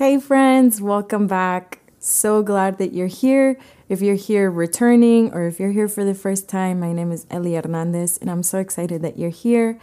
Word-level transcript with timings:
Hey, 0.00 0.18
friends, 0.18 0.80
welcome 0.80 1.26
back. 1.26 1.80
So 1.98 2.42
glad 2.42 2.78
that 2.78 2.94
you're 2.94 3.06
here. 3.06 3.58
If 3.86 4.00
you're 4.00 4.14
here 4.14 4.50
returning 4.50 5.30
or 5.34 5.46
if 5.46 5.60
you're 5.60 5.72
here 5.72 5.88
for 5.88 6.06
the 6.06 6.14
first 6.14 6.48
time, 6.48 6.80
my 6.80 6.94
name 6.94 7.12
is 7.12 7.26
Ellie 7.30 7.52
Hernandez, 7.52 8.16
and 8.16 8.30
I'm 8.30 8.42
so 8.42 8.60
excited 8.60 9.02
that 9.02 9.18
you're 9.18 9.28
here. 9.28 9.78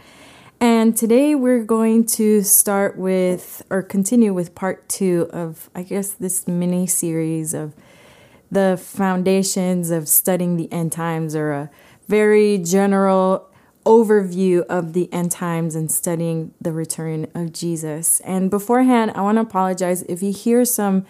And 0.58 0.96
today 0.96 1.36
we're 1.36 1.62
going 1.62 2.04
to 2.16 2.42
start 2.42 2.98
with 2.98 3.62
or 3.70 3.80
continue 3.80 4.34
with 4.34 4.56
part 4.56 4.88
two 4.88 5.30
of, 5.32 5.70
I 5.72 5.84
guess, 5.84 6.08
this 6.14 6.48
mini 6.48 6.88
series 6.88 7.54
of 7.54 7.76
the 8.50 8.76
foundations 8.76 9.92
of 9.92 10.08
studying 10.08 10.56
the 10.56 10.72
end 10.72 10.90
times 10.90 11.36
or 11.36 11.52
a 11.52 11.70
very 12.08 12.58
general 12.58 13.48
overview 13.84 14.64
of 14.66 14.92
the 14.92 15.12
end 15.12 15.30
times 15.30 15.74
and 15.74 15.90
studying 15.90 16.52
the 16.60 16.72
return 16.72 17.26
of 17.34 17.52
Jesus. 17.52 18.20
And 18.20 18.50
beforehand, 18.50 19.12
I 19.14 19.22
want 19.22 19.36
to 19.36 19.42
apologize 19.42 20.02
if 20.02 20.22
you 20.22 20.32
hear 20.32 20.64
some 20.64 21.06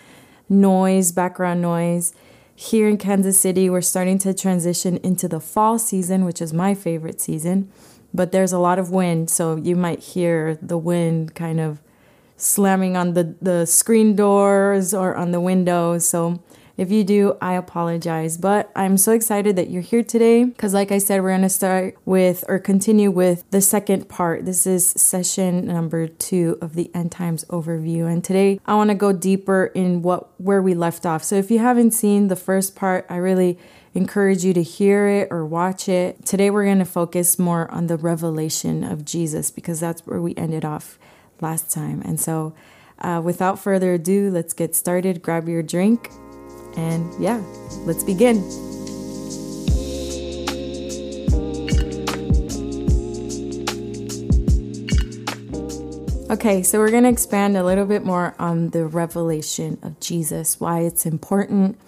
noise, 0.49 1.13
background 1.13 1.61
noise. 1.61 2.15
Here 2.55 2.89
in 2.89 2.97
Kansas 2.97 3.39
City, 3.39 3.71
we're 3.71 3.81
starting 3.81 4.19
to 4.21 4.35
transition 4.35 4.97
into 4.99 5.29
the 5.29 5.41
fall 5.41 5.79
season, 5.79 6.25
which 6.25 6.43
is 6.43 6.53
my 6.53 6.75
favorite 6.75 7.21
season, 7.21 7.71
but 8.13 8.33
there's 8.33 8.53
a 8.53 8.59
lot 8.59 8.79
of 8.79 8.91
wind, 8.91 9.31
so 9.31 9.57
you 9.57 9.77
might 9.77 10.01
hear 10.01 10.59
the 10.61 10.79
wind 10.79 11.35
kind 11.35 11.61
of 11.61 11.81
slamming 12.37 12.97
on 12.97 13.15
the, 13.15 13.37
the 13.43 13.67
screen 13.67 14.17
doors 14.17 14.95
or 14.95 15.15
on 15.15 15.31
the 15.31 15.41
windows. 15.41 16.07
So 16.07 16.43
if 16.79 16.93
you 16.93 17.03
do, 17.03 17.37
I 17.43 17.55
apologize. 17.55 18.39
But 18.39 18.71
I'm 18.77 18.97
so 18.97 19.11
excited 19.13 19.57
that 19.57 19.69
you're 19.69 19.83
here 19.83 20.05
today 20.05 20.45
because, 20.45 20.73
like 20.73 20.93
I 20.93 20.99
said, 20.99 21.21
we're 21.21 21.31
going 21.31 21.43
to 21.43 21.49
start 21.49 21.97
with 22.05 22.45
or 22.47 22.61
continue 22.61 23.11
with 23.11 23.45
the 23.51 23.61
second 23.61 24.09
part. 24.09 24.45
This 24.45 24.65
is 24.65 24.89
session 24.89 25.67
number 25.67 26.07
two 26.07 26.57
of 26.61 26.77
the 26.77 26.89
End 26.95 27.11
Times 27.11 27.45
overview. 27.47 28.11
And 28.11 28.23
today 28.23 28.61
I 28.65 28.77
want 28.77 28.91
to 28.91 28.95
go 28.95 29.13
deeper 29.13 29.73
in 29.75 30.03
what 30.03 30.41
where 30.41 30.63
we 30.63 30.73
left 30.73 31.05
off. 31.05 31.25
So 31.25 31.35
if 31.35 31.51
you 31.51 31.59
haven't 31.59 31.91
seen 31.91 32.29
the 32.29 32.37
first 32.37 32.77
part, 32.77 33.05
I 33.11 33.17
really 33.17 33.59
encourage 33.93 34.45
you 34.45 34.55
to 34.55 34.63
hear 34.63 35.09
it 35.09 35.29
or 35.33 35.45
watch 35.45 35.89
it. 35.89 36.25
Today 36.25 36.49
we're 36.49 36.65
going 36.65 36.79
to 36.79 36.85
focus 36.85 37.41
more 37.41 37.69
on 37.73 37.89
the 37.89 37.97
revelation 37.97 38.85
of 38.85 39.05
Jesus 39.05 39.51
because 39.51 39.81
that's 39.81 40.07
where 40.07 40.21
we 40.21 40.37
ended 40.37 40.65
off 40.65 40.97
last 41.41 41.73
time. 41.73 42.03
And 42.03 42.21
so, 42.21 42.55
uh, 43.01 43.21
without 43.25 43.59
further 43.59 43.95
ado, 43.95 44.31
let's 44.31 44.53
get 44.53 44.77
started. 44.77 45.23
Grab 45.23 45.49
your 45.49 45.65
drink 45.65 46.11
and 46.79 47.13
yeah, 47.21 47.43
let's 47.85 48.05
begin. 48.05 48.37
Okay, 56.31 56.63
so 56.63 56.79
we're 56.79 56.91
going 56.91 57.03
to 57.05 57.09
expand 57.09 57.57
a 57.57 57.65
little 57.65 57.87
bit 57.87 58.05
more 58.05 58.35
on 58.39 58.71
the 58.71 58.87
revelation 58.87 59.79
of 59.83 59.99
Jesus, 59.99 60.61
why 60.61 60.81
it's 60.81 61.05
important, 61.05 61.79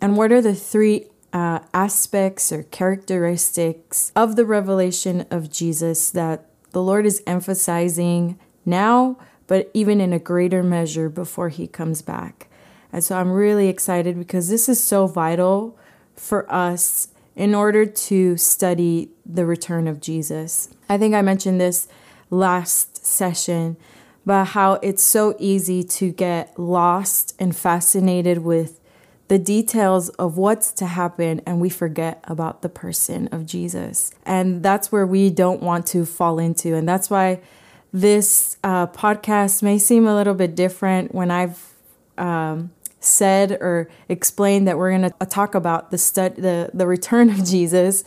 and 0.00 0.16
what 0.16 0.32
are 0.32 0.42
the 0.42 0.54
three 0.54 1.06
uh, 1.32 1.60
aspects 1.72 2.52
or 2.52 2.64
characteristics 2.64 4.12
of 4.14 4.36
the 4.36 4.44
revelation 4.44 5.24
of 5.30 5.50
Jesus 5.50 6.10
that 6.10 6.46
the 6.72 6.82
Lord 6.82 7.06
is 7.06 7.22
emphasizing 7.26 8.38
now, 8.64 9.18
but 9.46 9.70
even 9.72 10.00
in 10.00 10.12
a 10.12 10.18
greater 10.18 10.62
measure 10.62 11.08
before 11.08 11.48
he 11.48 11.66
comes 11.66 12.02
back. 12.02 12.48
And 12.92 13.02
so 13.02 13.18
I'm 13.18 13.32
really 13.32 13.68
excited 13.68 14.18
because 14.18 14.48
this 14.48 14.68
is 14.68 14.82
so 14.82 15.06
vital 15.06 15.76
for 16.14 16.50
us 16.52 17.08
in 17.34 17.54
order 17.54 17.84
to 17.84 18.36
study 18.36 19.10
the 19.24 19.44
return 19.44 19.86
of 19.86 20.00
Jesus. 20.00 20.70
I 20.88 20.96
think 20.96 21.14
I 21.14 21.22
mentioned 21.22 21.60
this 21.60 21.88
last 22.30 23.04
session 23.04 23.76
about 24.24 24.48
how 24.48 24.74
it's 24.74 25.04
so 25.04 25.36
easy 25.38 25.84
to 25.84 26.10
get 26.10 26.58
lost 26.58 27.34
and 27.38 27.54
fascinated 27.54 28.38
with 28.38 28.80
the 29.28 29.38
details 29.38 30.08
of 30.10 30.36
what's 30.36 30.72
to 30.72 30.86
happen 30.86 31.40
and 31.46 31.60
we 31.60 31.68
forget 31.68 32.20
about 32.24 32.62
the 32.62 32.68
person 32.68 33.28
of 33.28 33.44
Jesus. 33.44 34.12
And 34.24 34.62
that's 34.62 34.90
where 34.90 35.06
we 35.06 35.30
don't 35.30 35.62
want 35.62 35.86
to 35.88 36.04
fall 36.04 36.38
into. 36.38 36.74
And 36.74 36.88
that's 36.88 37.10
why 37.10 37.40
this 37.92 38.56
uh, 38.62 38.86
podcast 38.88 39.62
may 39.62 39.78
seem 39.78 40.06
a 40.06 40.14
little 40.14 40.34
bit 40.34 40.54
different 40.54 41.14
when 41.14 41.30
I've 41.30 41.74
um, 42.18 42.70
said 43.06 43.52
or 43.52 43.88
explained 44.08 44.66
that 44.68 44.76
we're 44.76 44.90
going 44.90 45.10
to 45.10 45.14
uh, 45.20 45.24
talk 45.24 45.54
about 45.54 45.90
the, 45.90 45.98
stud- 45.98 46.36
the, 46.36 46.70
the 46.74 46.86
return 46.86 47.30
of 47.30 47.44
Jesus 47.44 48.04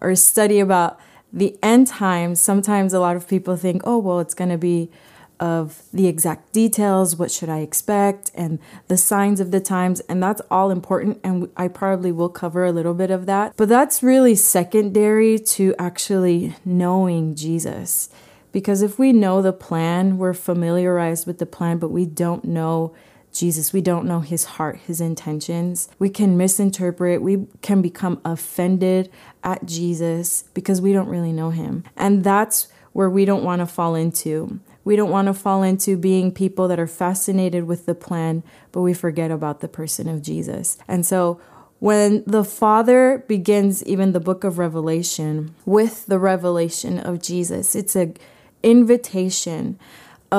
or 0.00 0.14
study 0.14 0.60
about 0.60 1.00
the 1.32 1.58
end 1.62 1.86
times, 1.86 2.40
sometimes 2.40 2.92
a 2.92 3.00
lot 3.00 3.16
of 3.16 3.28
people 3.28 3.56
think, 3.56 3.82
oh, 3.84 3.98
well, 3.98 4.20
it's 4.20 4.34
going 4.34 4.50
to 4.50 4.58
be 4.58 4.90
of 5.38 5.82
the 5.92 6.06
exact 6.06 6.52
details, 6.52 7.16
what 7.16 7.30
should 7.30 7.48
I 7.48 7.58
expect, 7.58 8.30
and 8.34 8.58
the 8.88 8.96
signs 8.96 9.38
of 9.38 9.50
the 9.50 9.60
times. 9.60 10.00
And 10.00 10.22
that's 10.22 10.40
all 10.50 10.70
important. 10.70 11.20
And 11.22 11.50
I 11.56 11.68
probably 11.68 12.10
will 12.10 12.28
cover 12.28 12.64
a 12.64 12.72
little 12.72 12.94
bit 12.94 13.10
of 13.10 13.26
that. 13.26 13.52
But 13.56 13.68
that's 13.68 14.02
really 14.02 14.34
secondary 14.34 15.38
to 15.38 15.74
actually 15.78 16.54
knowing 16.64 17.34
Jesus. 17.34 18.08
Because 18.50 18.80
if 18.80 18.98
we 18.98 19.12
know 19.12 19.42
the 19.42 19.52
plan, 19.52 20.16
we're 20.16 20.32
familiarized 20.32 21.26
with 21.26 21.38
the 21.38 21.46
plan, 21.46 21.78
but 21.78 21.90
we 21.90 22.06
don't 22.06 22.44
know 22.44 22.94
Jesus. 23.38 23.72
We 23.72 23.80
don't 23.80 24.06
know 24.06 24.20
his 24.20 24.44
heart, 24.44 24.78
his 24.86 25.00
intentions. 25.00 25.88
We 25.98 26.10
can 26.10 26.36
misinterpret, 26.36 27.22
we 27.22 27.46
can 27.62 27.82
become 27.82 28.20
offended 28.24 29.10
at 29.44 29.66
Jesus 29.66 30.44
because 30.54 30.80
we 30.80 30.92
don't 30.92 31.08
really 31.08 31.32
know 31.32 31.50
him. 31.50 31.84
And 31.96 32.24
that's 32.24 32.68
where 32.92 33.10
we 33.10 33.24
don't 33.24 33.44
want 33.44 33.60
to 33.60 33.66
fall 33.66 33.94
into. 33.94 34.60
We 34.84 34.96
don't 34.96 35.10
want 35.10 35.26
to 35.26 35.34
fall 35.34 35.62
into 35.62 35.96
being 35.96 36.32
people 36.32 36.68
that 36.68 36.78
are 36.78 36.86
fascinated 36.86 37.64
with 37.64 37.86
the 37.86 37.94
plan, 37.94 38.42
but 38.72 38.82
we 38.82 38.94
forget 38.94 39.30
about 39.30 39.60
the 39.60 39.68
person 39.68 40.08
of 40.08 40.22
Jesus. 40.22 40.78
And 40.86 41.04
so 41.04 41.40
when 41.78 42.24
the 42.26 42.44
Father 42.44 43.24
begins 43.28 43.84
even 43.84 44.12
the 44.12 44.20
book 44.20 44.44
of 44.44 44.58
Revelation 44.58 45.54
with 45.66 46.06
the 46.06 46.18
revelation 46.18 46.98
of 46.98 47.20
Jesus, 47.20 47.74
it's 47.74 47.94
an 47.94 48.16
invitation 48.62 49.78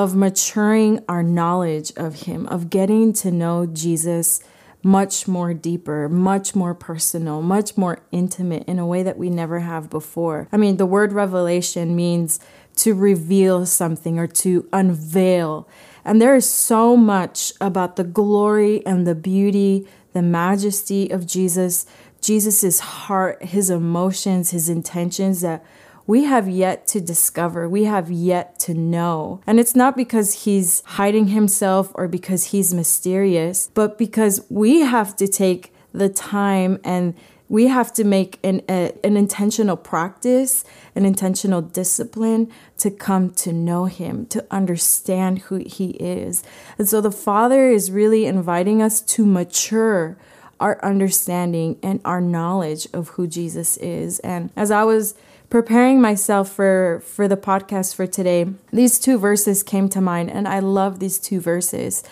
of 0.04 0.14
maturing 0.14 1.04
our 1.08 1.24
knowledge 1.24 1.92
of 1.96 2.22
Him, 2.22 2.46
of 2.46 2.70
getting 2.70 3.12
to 3.14 3.32
know 3.32 3.66
Jesus 3.66 4.40
much 4.80 5.26
more 5.26 5.52
deeper, 5.52 6.08
much 6.08 6.54
more 6.54 6.72
personal, 6.72 7.42
much 7.42 7.76
more 7.76 7.98
intimate 8.12 8.62
in 8.68 8.78
a 8.78 8.86
way 8.86 9.02
that 9.02 9.18
we 9.18 9.28
never 9.28 9.58
have 9.58 9.90
before. 9.90 10.46
I 10.52 10.56
mean, 10.56 10.76
the 10.76 10.86
word 10.86 11.12
revelation 11.12 11.96
means 11.96 12.38
to 12.76 12.94
reveal 12.94 13.66
something 13.66 14.20
or 14.20 14.28
to 14.28 14.68
unveil. 14.72 15.68
And 16.04 16.22
there 16.22 16.36
is 16.36 16.48
so 16.48 16.96
much 16.96 17.52
about 17.60 17.96
the 17.96 18.04
glory 18.04 18.86
and 18.86 19.04
the 19.04 19.16
beauty, 19.16 19.88
the 20.12 20.22
majesty 20.22 21.10
of 21.10 21.26
Jesus, 21.26 21.86
Jesus' 22.20 22.78
heart, 22.78 23.42
his 23.42 23.68
emotions, 23.68 24.50
his 24.50 24.68
intentions 24.68 25.40
that 25.40 25.64
we 26.08 26.24
have 26.24 26.48
yet 26.48 26.86
to 26.86 27.02
discover, 27.02 27.68
we 27.68 27.84
have 27.84 28.10
yet 28.10 28.58
to 28.58 28.72
know. 28.72 29.42
And 29.46 29.60
it's 29.60 29.76
not 29.76 29.94
because 29.94 30.44
he's 30.44 30.82
hiding 30.86 31.28
himself 31.28 31.92
or 31.94 32.08
because 32.08 32.46
he's 32.46 32.72
mysterious, 32.72 33.70
but 33.74 33.98
because 33.98 34.40
we 34.48 34.80
have 34.80 35.14
to 35.16 35.28
take 35.28 35.70
the 35.92 36.08
time 36.08 36.80
and 36.82 37.14
we 37.50 37.66
have 37.66 37.92
to 37.94 38.04
make 38.04 38.38
an, 38.42 38.62
a, 38.70 38.92
an 39.04 39.18
intentional 39.18 39.76
practice, 39.76 40.64
an 40.94 41.04
intentional 41.04 41.60
discipline 41.60 42.50
to 42.78 42.90
come 42.90 43.30
to 43.30 43.52
know 43.52 43.84
Him, 43.86 44.26
to 44.26 44.44
understand 44.50 45.40
who 45.40 45.56
He 45.56 45.90
is. 45.92 46.42
And 46.78 46.88
so 46.88 47.00
the 47.00 47.10
Father 47.10 47.70
is 47.70 47.90
really 47.90 48.26
inviting 48.26 48.82
us 48.82 49.00
to 49.02 49.24
mature 49.24 50.18
our 50.60 50.82
understanding 50.84 51.78
and 51.82 52.00
our 52.04 52.20
knowledge 52.20 52.86
of 52.92 53.10
who 53.10 53.26
Jesus 53.26 53.76
is. 53.78 54.18
And 54.20 54.50
as 54.56 54.70
I 54.70 54.84
was 54.84 55.14
preparing 55.50 56.00
myself 56.00 56.50
for 56.50 57.02
for 57.04 57.28
the 57.28 57.36
podcast 57.36 57.94
for 57.94 58.06
today, 58.06 58.46
these 58.72 58.98
two 58.98 59.18
verses 59.18 59.62
came 59.62 59.88
to 59.90 60.00
mind 60.00 60.30
and 60.30 60.46
I 60.46 60.58
love 60.58 60.98
these 60.98 61.18
two 61.18 61.40
verses. 61.40 62.02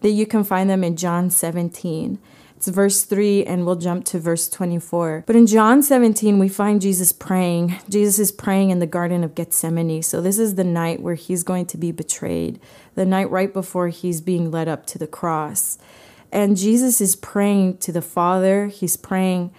That 0.00 0.10
you 0.10 0.26
can 0.26 0.42
find 0.42 0.68
them 0.68 0.82
in 0.82 0.96
John 0.96 1.30
17. 1.30 2.18
It's 2.56 2.66
verse 2.66 3.04
3 3.04 3.44
and 3.44 3.64
we'll 3.64 3.76
jump 3.76 4.04
to 4.06 4.18
verse 4.18 4.48
24. 4.48 5.24
But 5.26 5.36
in 5.36 5.46
John 5.46 5.82
17 5.82 6.38
we 6.38 6.48
find 6.48 6.80
Jesus 6.80 7.12
praying. 7.12 7.76
Jesus 7.88 8.18
is 8.18 8.32
praying 8.32 8.70
in 8.70 8.80
the 8.80 8.86
garden 8.86 9.22
of 9.22 9.34
Gethsemane. 9.34 10.02
So 10.02 10.20
this 10.20 10.38
is 10.38 10.56
the 10.56 10.64
night 10.64 11.00
where 11.00 11.14
he's 11.14 11.44
going 11.44 11.66
to 11.66 11.76
be 11.78 11.92
betrayed. 11.92 12.60
The 12.94 13.06
night 13.06 13.30
right 13.30 13.52
before 13.52 13.88
he's 13.88 14.20
being 14.20 14.50
led 14.50 14.68
up 14.68 14.86
to 14.86 14.98
the 14.98 15.06
cross. 15.06 15.78
And 16.32 16.56
Jesus 16.56 17.00
is 17.00 17.14
praying 17.14 17.78
to 17.78 17.92
the 17.92 18.02
Father. 18.02 18.66
He's 18.66 18.96
praying 18.96 19.52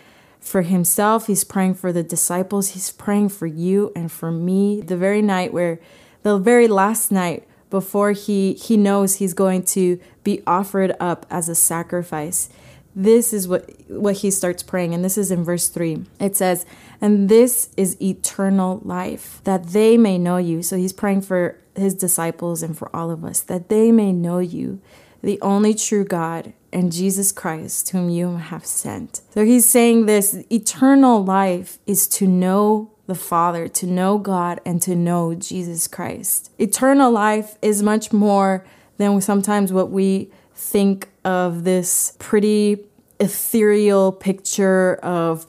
for 0.43 0.61
himself, 0.61 1.27
he's 1.27 1.43
praying 1.43 1.75
for 1.75 1.93
the 1.93 2.03
disciples, 2.03 2.71
he's 2.71 2.91
praying 2.91 3.29
for 3.29 3.47
you 3.47 3.91
and 3.95 4.11
for 4.11 4.31
me. 4.31 4.81
The 4.81 4.97
very 4.97 5.21
night 5.21 5.53
where, 5.53 5.79
the 6.23 6.37
very 6.37 6.67
last 6.67 7.11
night 7.11 7.47
before 7.69 8.11
he, 8.11 8.53
he 8.53 8.77
knows 8.77 9.15
he's 9.15 9.33
going 9.33 9.63
to 9.63 9.99
be 10.23 10.43
offered 10.45 10.95
up 10.99 11.25
as 11.29 11.47
a 11.47 11.55
sacrifice. 11.55 12.49
This 12.95 13.33
is 13.33 13.47
what, 13.47 13.71
what 13.89 14.17
he 14.17 14.29
starts 14.29 14.61
praying, 14.61 14.93
and 14.93 15.03
this 15.03 15.17
is 15.17 15.31
in 15.31 15.43
verse 15.43 15.69
3. 15.69 16.05
It 16.19 16.35
says, 16.35 16.65
And 17.01 17.29
this 17.29 17.69
is 17.75 17.99
eternal 18.01 18.81
life, 18.83 19.41
that 19.45 19.67
they 19.67 19.97
may 19.97 20.19
know 20.19 20.37
you. 20.37 20.61
So 20.61 20.77
he's 20.77 20.93
praying 20.93 21.21
for 21.21 21.57
his 21.75 21.95
disciples 21.95 22.61
and 22.61 22.77
for 22.77 22.95
all 22.95 23.09
of 23.09 23.25
us, 23.25 23.39
that 23.39 23.69
they 23.69 23.91
may 23.91 24.11
know 24.11 24.39
you, 24.39 24.79
the 25.23 25.41
only 25.41 25.73
true 25.73 26.03
God, 26.03 26.53
and 26.73 26.91
Jesus 26.91 27.31
Christ, 27.31 27.89
whom 27.91 28.09
you 28.09 28.37
have 28.37 28.65
sent. 28.65 29.21
So 29.33 29.45
he's 29.45 29.67
saying 29.67 30.05
this 30.05 30.43
eternal 30.51 31.23
life 31.23 31.77
is 31.85 32.07
to 32.09 32.27
know 32.27 32.91
the 33.05 33.15
Father, 33.15 33.67
to 33.67 33.85
know 33.85 34.17
God, 34.17 34.59
and 34.65 34.81
to 34.81 34.95
know 34.95 35.35
Jesus 35.35 35.87
Christ. 35.87 36.51
Eternal 36.57 37.11
life 37.11 37.57
is 37.61 37.83
much 37.83 38.11
more 38.13 38.65
than 38.97 39.19
sometimes 39.21 39.73
what 39.73 39.91
we 39.91 40.31
think 40.55 41.09
of 41.25 41.63
this 41.63 42.15
pretty 42.19 42.85
ethereal 43.19 44.11
picture 44.11 44.95
of 44.95 45.45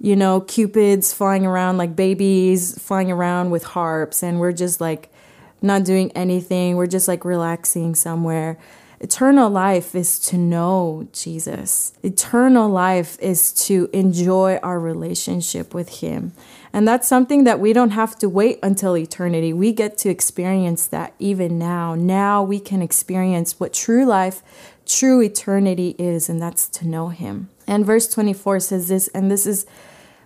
you 0.00 0.14
know 0.14 0.40
cupids 0.40 1.12
flying 1.12 1.44
around 1.44 1.76
like 1.76 1.96
babies 1.96 2.80
flying 2.80 3.10
around 3.10 3.50
with 3.50 3.64
harps 3.64 4.22
and 4.22 4.38
we're 4.38 4.52
just 4.52 4.80
like 4.80 5.12
not 5.60 5.84
doing 5.84 6.12
anything 6.12 6.76
we're 6.76 6.86
just 6.86 7.08
like 7.08 7.24
relaxing 7.24 7.94
somewhere 7.94 8.56
Eternal 9.00 9.48
life 9.48 9.94
is 9.94 10.18
to 10.18 10.36
know 10.36 11.06
Jesus. 11.12 11.92
Eternal 12.02 12.68
life 12.68 13.16
is 13.20 13.52
to 13.66 13.88
enjoy 13.92 14.56
our 14.56 14.80
relationship 14.80 15.72
with 15.72 16.00
Him. 16.00 16.32
And 16.72 16.86
that's 16.86 17.06
something 17.06 17.44
that 17.44 17.60
we 17.60 17.72
don't 17.72 17.90
have 17.90 18.18
to 18.18 18.28
wait 18.28 18.58
until 18.62 18.96
eternity. 18.96 19.52
We 19.52 19.72
get 19.72 19.98
to 19.98 20.08
experience 20.08 20.86
that 20.88 21.14
even 21.18 21.58
now. 21.58 21.94
Now 21.94 22.42
we 22.42 22.58
can 22.58 22.82
experience 22.82 23.60
what 23.60 23.72
true 23.72 24.04
life, 24.04 24.42
true 24.84 25.22
eternity 25.22 25.94
is, 25.98 26.28
and 26.28 26.42
that's 26.42 26.68
to 26.70 26.86
know 26.86 27.08
Him. 27.08 27.48
And 27.66 27.86
verse 27.86 28.08
24 28.08 28.60
says 28.60 28.88
this, 28.88 29.08
and 29.08 29.30
this 29.30 29.46
is 29.46 29.64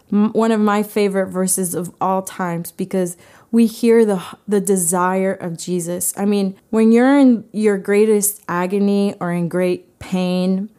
one 0.08 0.52
of 0.52 0.60
my 0.60 0.82
favorite 0.82 1.28
verses 1.28 1.74
of 1.74 1.94
all 2.00 2.22
times 2.22 2.70
because 2.70 3.16
we 3.52 3.66
hear 3.66 4.04
the 4.04 4.20
the 4.48 4.60
desire 4.60 5.34
of 5.34 5.56
Jesus. 5.56 6.12
I 6.16 6.24
mean, 6.24 6.56
when 6.70 6.90
you're 6.90 7.18
in 7.18 7.44
your 7.52 7.78
greatest 7.78 8.42
agony 8.48 9.14
or 9.20 9.30
in 9.30 9.48
great 9.48 9.98
pain 9.98 10.70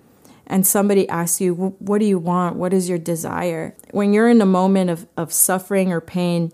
and 0.47 0.67
somebody 0.67 1.07
asks 1.07 1.39
you, 1.39 1.53
"What 1.53 1.99
do 1.99 2.05
you 2.05 2.19
want? 2.19 2.57
What 2.57 2.73
is 2.73 2.89
your 2.89 2.97
desire?" 2.97 3.75
When 3.91 4.11
you're 4.11 4.27
in 4.27 4.41
a 4.41 4.45
moment 4.45 4.89
of 4.89 5.05
of 5.15 5.31
suffering 5.31 5.93
or 5.93 6.01
pain, 6.01 6.51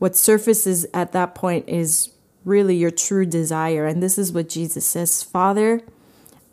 what 0.00 0.16
surfaces 0.16 0.86
at 0.92 1.12
that 1.12 1.34
point 1.34 1.64
is 1.68 2.10
really 2.44 2.74
your 2.74 2.90
true 2.90 3.24
desire. 3.24 3.86
And 3.86 4.02
this 4.02 4.18
is 4.18 4.32
what 4.32 4.48
Jesus 4.48 4.84
says, 4.84 5.22
"Father, 5.22 5.82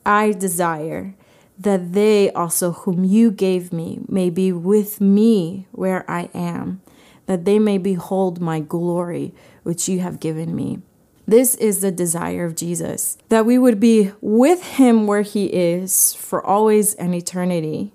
I 0.06 0.32
desire 0.32 1.16
that 1.60 1.94
they 1.94 2.30
also 2.32 2.72
whom 2.72 3.04
you 3.04 3.32
gave 3.32 3.74
me 3.74 4.00
may 4.08 4.30
be 4.30 4.52
with 4.52 5.02
me 5.02 5.66
where 5.72 6.06
I 6.08 6.30
am." 6.36 6.82
That 7.28 7.46
they 7.46 7.60
may 7.60 7.78
behold 7.78 8.42
my 8.42 8.60
glory, 8.60 9.34
which 9.64 9.88
you 9.88 10.00
have 10.00 10.20
given 10.20 10.56
me. 10.56 10.80
This 11.28 11.56
is 11.56 11.82
the 11.82 11.92
desire 11.92 12.46
of 12.46 12.56
Jesus, 12.56 13.18
that 13.30 13.46
we 13.46 13.58
would 13.58 13.80
be 13.80 14.14
with 14.22 14.64
him 14.64 15.06
where 15.06 15.22
he 15.22 15.48
is 15.48 16.14
for 16.14 16.44
always 16.44 16.94
and 16.96 17.14
eternity, 17.14 17.94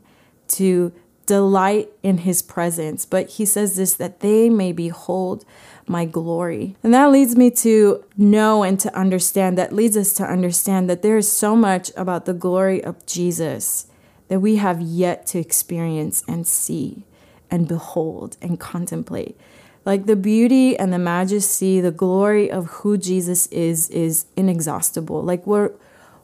to 0.49 0.93
delight 1.25 1.89
in 2.03 2.19
his 2.19 2.43
presence. 2.43 3.07
But 3.07 3.31
he 3.31 3.47
says 3.47 3.77
this 3.77 3.95
that 3.95 4.21
they 4.21 4.51
may 4.51 4.73
behold 4.73 5.47
my 5.87 6.05
glory. 6.05 6.77
And 6.83 6.93
that 6.93 7.11
leads 7.11 7.35
me 7.35 7.51
to 7.53 8.05
know 8.19 8.63
and 8.63 8.79
to 8.81 8.95
understand, 8.95 9.57
that 9.57 9.73
leads 9.73 9.97
us 9.97 10.13
to 10.15 10.25
understand 10.25 10.91
that 10.91 11.01
there 11.01 11.17
is 11.17 11.31
so 11.31 11.57
much 11.57 11.91
about 11.97 12.27
the 12.27 12.35
glory 12.35 12.85
of 12.85 13.05
Jesus 13.07 13.87
that 14.29 14.41
we 14.41 14.57
have 14.57 14.81
yet 14.81 15.27
to 15.29 15.39
experience 15.39 16.23
and 16.29 16.47
see 16.47 17.05
and 17.53 17.69
behold 17.69 18.37
and 18.43 18.59
contemplate. 18.59 19.39
Like 19.85 20.07
the 20.07 20.17
beauty 20.17 20.77
and 20.77 20.93
the 20.93 20.99
majesty, 20.99 21.81
the 21.81 21.91
glory 21.93 22.51
of 22.51 22.67
who 22.67 22.97
Jesus 22.97 23.47
is 23.49 23.89
is 23.91 24.27
inexhaustible. 24.37 25.23
Like 25.23 25.47
we're 25.47 25.73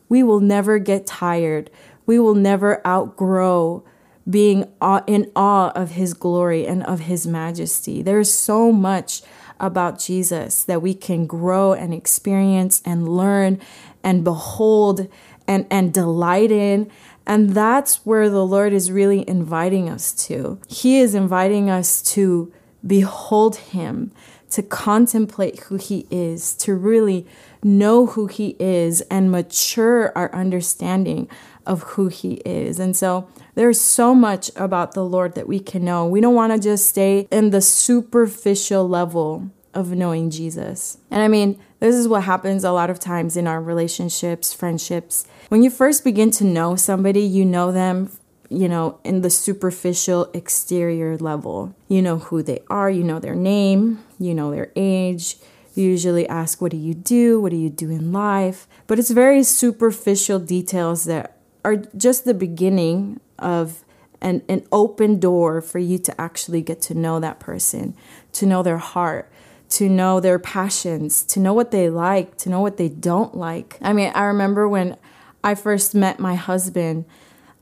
we 0.09 0.23
will 0.23 0.41
never 0.41 0.79
get 0.79 1.07
tired. 1.07 1.71
We 2.07 2.19
will 2.19 2.35
never 2.35 2.85
outgrow 2.87 3.85
being 4.29 4.65
in 5.07 5.31
awe 5.37 5.71
of 5.71 5.93
his 5.93 6.15
glory 6.15 6.67
and 6.67 6.83
of 6.85 7.01
his 7.01 7.27
majesty. 7.27 8.03
There's 8.03 8.33
so 8.33 8.73
much 8.73 9.23
about 9.61 9.99
Jesus 9.99 10.65
that 10.65 10.81
we 10.81 10.95
can 10.95 11.27
grow 11.27 11.73
and 11.73 11.93
experience 11.93 12.81
and 12.85 13.09
learn 13.09 13.61
and 14.03 14.25
behold 14.25 15.09
and, 15.47 15.67
and 15.71 15.93
delight 15.93 16.53
in 16.53 16.91
and 17.29 17.51
that's 17.51 18.07
where 18.07 18.31
the 18.31 18.45
Lord 18.45 18.73
is 18.73 18.91
really 18.91 19.29
inviting 19.29 19.91
us 19.91 20.13
to. 20.27 20.59
He 20.67 20.99
is 20.99 21.15
inviting 21.15 21.69
us 21.69 22.01
to 22.15 22.51
behold 22.85 23.57
Him, 23.57 24.13
to 24.51 24.63
contemplate 24.63 25.61
who 25.65 25.77
He 25.77 26.07
is, 26.11 26.55
to 26.55 26.75
really 26.75 27.27
know 27.63 28.07
who 28.07 28.29
He 28.29 28.57
is 28.59 29.03
and 29.03 29.31
mature 29.31 30.11
our 30.17 30.35
understanding 30.35 31.29
of 31.67 31.83
who 31.83 32.09
He 32.09 32.35
is. 32.47 32.81
And 32.81 32.97
so 32.97 33.29
there's 33.55 33.79
so 33.79 34.15
much 34.15 34.51
about 34.57 34.93
the 34.93 35.05
Lord 35.05 35.35
that 35.35 35.47
we 35.47 35.61
can 35.61 35.85
know. 35.85 36.07
We 36.07 36.23
don't 36.23 36.35
want 36.35 36.55
to 36.55 36.59
just 36.59 36.89
stay 36.89 37.29
in 37.31 37.51
the 37.51 37.61
superficial 37.61 38.89
level 38.89 39.51
of 39.75 39.93
knowing 39.93 40.31
Jesus. 40.31 40.97
And 41.11 41.21
I 41.21 41.29
mean, 41.29 41.61
this 41.81 41.95
is 41.95 42.09
what 42.09 42.25
happens 42.25 42.65
a 42.65 42.73
lot 42.73 42.91
of 42.91 42.99
times 42.99 43.37
in 43.37 43.47
our 43.47 43.63
relationships, 43.63 44.53
friendships. 44.53 45.27
When 45.49 45.63
you 45.63 45.71
first 45.71 46.05
begin 46.05 46.31
to 46.33 46.45
know 46.45 46.77
somebody, 46.77 47.21
you 47.21 47.45
know 47.45 47.71
them, 47.71 48.11
you 48.49 48.69
know, 48.69 48.99
in 49.05 49.23
the 49.23 49.31
superficial 49.31 50.31
exterior 50.35 51.17
level. 51.17 51.75
You 51.89 52.03
know 52.03 52.19
who 52.19 52.43
they 52.43 52.63
are, 52.69 52.91
you 52.91 53.05
know 53.05 53.19
their 53.19 53.35
name, 53.35 54.03
you 54.19 54.35
know 54.35 54.51
their 54.51 54.73
age. 54.75 55.37
You 55.75 55.85
usually 55.85 56.29
ask, 56.29 56.61
What 56.61 56.73
do 56.73 56.77
you 56.77 56.95
do? 56.95 57.41
What 57.41 57.51
do 57.51 57.57
you 57.57 57.71
do 57.71 57.91
in 57.91 58.13
life? 58.13 58.67
But 58.87 58.99
it's 58.99 59.11
very 59.11 59.45
superficial 59.45 60.41
details 60.41 61.05
that 61.05 61.37
are 61.65 61.77
just 61.77 62.25
the 62.25 62.35
beginning 62.35 63.21
of 63.39 63.85
an, 64.21 64.43
an 64.49 64.67
open 64.73 65.21
door 65.21 65.61
for 65.61 65.79
you 65.79 65.99
to 65.99 66.21
actually 66.21 66.63
get 66.63 66.81
to 66.83 66.95
know 66.95 67.21
that 67.21 67.39
person, 67.39 67.95
to 68.33 68.47
know 68.47 68.63
their 68.63 68.79
heart, 68.79 69.31
to 69.71 69.89
know 69.89 70.21
their 70.21 70.39
passions, 70.39 71.23
to 71.25 71.41
know 71.41 71.53
what 71.53 71.71
they 71.71 71.91
like, 71.91 72.37
to 72.39 72.49
know 72.49 72.61
what 72.61 72.77
they 72.77 72.89
don't 72.89 73.37
like. 73.37 73.79
I 73.83 73.93
mean, 73.93 74.11
I 74.15 74.25
remember 74.25 74.69
when 74.69 74.97
I 75.45 75.55
first 75.55 75.95
met 75.95 76.19
my 76.19 76.35
husband, 76.35 77.05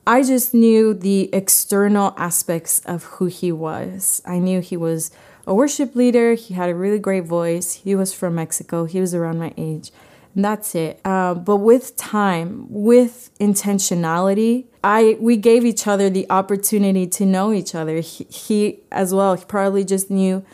I 0.07 0.23
just 0.23 0.55
knew 0.55 0.95
the 0.95 1.29
external 1.33 2.15
aspects 2.17 2.81
of 2.87 3.05
who 3.05 3.27
he 3.27 3.51
was. 3.51 4.23
I 4.25 4.39
knew 4.39 4.61
he 4.61 4.77
was 4.77 5.11
a 5.47 5.55
worship 5.55 5.97
leader, 5.97 6.35
he 6.35 6.55
had 6.55 6.71
a 6.71 6.75
really 6.75 6.99
great 6.99 7.25
voice, 7.25 7.75
he 7.75 7.95
was 7.95 8.13
from 8.13 8.37
Mexico, 8.37 8.85
he 8.85 9.01
was 9.01 9.15
around 9.15 9.39
my 9.39 9.53
age. 9.57 9.91
And 10.35 10.45
that's 10.45 10.75
it. 10.75 11.01
Uh, 11.05 11.35
but 11.35 11.57
with 11.57 11.97
time, 11.97 12.67
with 12.69 13.31
intentionality, 13.41 14.67
I 14.85 15.17
we 15.19 15.37
gave 15.37 15.65
each 15.65 15.87
other 15.87 16.11
the 16.11 16.27
opportunity 16.31 17.07
to 17.07 17.25
know 17.25 17.53
each 17.53 17.75
other. 17.75 18.01
He, 18.01 18.25
he 18.25 18.81
as 18.93 19.15
well. 19.15 19.35
He 19.35 19.45
probably 19.47 19.85
just 19.85 20.11
knew 20.11 20.45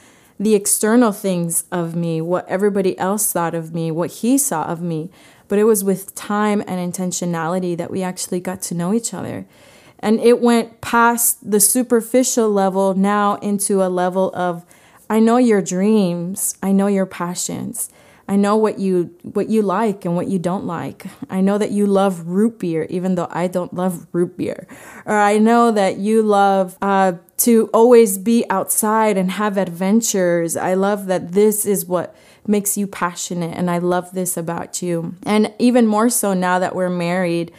the 0.43 0.55
external 0.55 1.13
things 1.13 1.65
of 1.71 1.95
me, 1.95 2.21
what 2.21 2.49
everybody 2.49 2.99
else 2.99 3.33
thought 3.33 3.55
of 3.55 3.73
me, 3.75 3.91
what 3.91 4.11
he 4.11 4.37
saw 4.37 4.65
of 4.65 4.83
me. 4.83 5.11
But 5.49 5.59
it 5.59 5.65
was 5.65 5.85
with 5.85 6.15
time 6.15 6.63
and 6.67 6.93
intentionality 6.93 7.77
that 7.77 7.91
we 7.91 8.03
actually 8.03 8.41
got 8.41 8.63
to 8.63 8.75
know 8.75 8.93
each 8.93 9.15
other. 9.15 9.47
And 9.99 10.19
it 10.19 10.41
went 10.41 10.81
past 10.81 11.49
the 11.49 11.61
superficial 11.61 12.51
level 12.51 12.95
now 12.95 13.37
into 13.37 13.83
a 13.83 13.89
level 13.89 14.35
of 14.35 14.65
I 15.09 15.21
know 15.21 15.37
your 15.37 15.63
dreams, 15.63 16.57
I 16.63 16.73
know 16.73 16.87
your 16.87 17.07
passions. 17.07 17.91
I 18.29 18.37
know 18.37 18.57
what 18.57 18.79
you 18.79 19.15
what 19.23 19.49
you 19.49 19.63
like 19.63 20.05
and 20.05 20.15
what 20.15 20.29
you 20.29 20.39
don't 20.39 20.65
like. 20.65 21.07
I 21.29 21.41
know 21.41 21.59
that 21.59 21.71
you 21.71 21.87
love 21.87 22.27
root 22.27 22.59
beer, 22.59 22.87
even 22.89 23.15
though 23.15 23.29
I 23.31 23.49
don't 23.49 23.75
love 23.75 24.07
root 24.13 24.37
beer. 24.37 24.67
Or 25.05 25.19
I 25.19 25.39
know 25.39 25.71
that 25.73 25.99
you 25.99 26.23
love 26.23 26.79
uh, 26.81 27.15
to 27.39 27.69
always 27.75 28.19
be 28.19 28.45
outside 28.49 29.17
and 29.17 29.33
have 29.33 29.57
adventures. 29.59 30.57
I 30.57 30.75
love 30.75 31.07
that 31.07 31.33
this 31.33 31.67
is 31.67 31.85
what 31.87 32.15
makes 32.47 32.77
you 32.77 32.87
passionate, 32.87 33.57
and 33.57 33.71
I 33.71 33.79
love 33.79 34.13
this 34.13 34.37
about 34.37 34.83
you. 34.83 35.15
And 35.25 35.53
even 35.59 35.87
more 35.87 36.09
so 36.09 36.35
now 36.35 36.59
that 36.59 36.75
we're 36.75 36.91
married, 36.91 37.53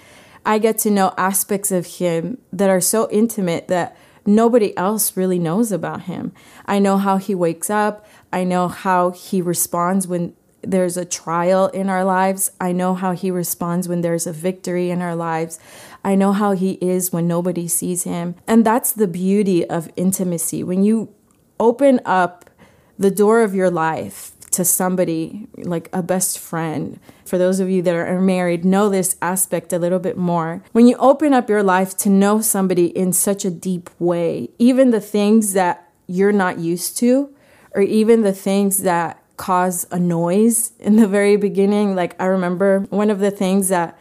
I 0.46 0.60
get 0.60 0.78
to 0.80 0.92
know 0.92 1.14
aspects 1.18 1.72
of 1.72 1.86
him 1.86 2.38
that 2.52 2.70
are 2.70 2.82
so 2.82 3.10
intimate 3.12 3.68
that 3.70 3.96
nobody 4.26 4.76
else 4.78 5.16
really 5.16 5.40
knows 5.40 5.72
about 5.72 6.04
him. 6.04 6.34
I 6.66 6.80
know 6.80 6.98
how 6.98 7.18
he 7.18 7.36
wakes 7.36 7.70
up. 7.70 8.06
I 8.32 8.44
know 8.44 8.68
how 8.68 9.12
he 9.12 9.42
responds 9.42 10.08
when 10.08 10.36
there's 10.64 10.98
a 10.98 11.06
trial 11.06 11.68
in 11.68 11.90
our 11.90 12.04
lives. 12.04 12.52
I 12.60 12.72
know 12.72 12.96
how 12.96 13.12
he 13.12 13.32
responds 13.32 13.88
when 13.88 14.02
there's 14.02 14.28
a 14.28 14.34
victory 14.34 14.90
in 14.90 15.02
our 15.02 15.16
lives. 15.16 15.60
I 16.04 16.16
know 16.16 16.32
how 16.32 16.52
he 16.52 16.74
is 16.74 17.12
when 17.14 17.28
nobody 17.28 17.68
sees 17.68 18.04
him. 18.04 18.36
And 18.48 18.66
that's 18.66 18.92
the 18.92 19.08
beauty 19.08 19.68
of 19.70 19.90
intimacy. 19.96 20.64
When 20.64 20.84
you 20.84 21.14
open 21.60 22.00
up 22.06 22.50
the 22.98 23.12
door 23.12 23.42
of 23.42 23.56
your 23.56 23.70
life 23.70 24.32
to 24.52 24.64
somebody 24.64 25.48
like 25.58 25.90
a 25.92 26.04
best 26.04 26.38
friend, 26.38 27.00
for 27.26 27.38
those 27.38 27.60
of 27.60 27.70
you 27.70 27.82
that 27.82 27.96
are 27.96 28.22
married, 28.22 28.64
know 28.64 28.90
this 28.90 29.16
aspect 29.22 29.74
a 29.74 29.80
little 29.80 30.00
bit 30.00 30.18
more. 30.18 30.64
When 30.72 30.88
you 30.88 30.96
open 30.98 31.34
up 31.34 31.50
your 31.50 31.64
life 31.64 31.98
to 31.98 32.10
know 32.10 32.42
somebody 32.42 32.88
in 32.88 33.14
such 33.14 33.46
a 33.46 33.52
deep 33.52 33.90
way, 34.00 34.50
even 34.60 34.92
the 34.92 35.02
things 35.02 35.54
that 35.54 35.90
you're 36.06 36.32
not 36.32 36.60
used 36.60 36.98
to, 36.98 37.34
or 37.74 37.82
even 37.82 38.22
the 38.22 38.34
things 38.34 38.84
that 38.84 39.23
cause 39.38 39.86
a 39.92 40.00
noise 40.00 40.74
in 40.80 40.96
the 40.96 41.08
very 41.08 41.36
beginning. 41.36 41.96
Like, 41.96 42.20
I 42.22 42.26
remember 42.26 42.82
one 42.90 43.10
of 43.10 43.20
the 43.20 43.32
things 43.32 43.70
that 43.70 43.98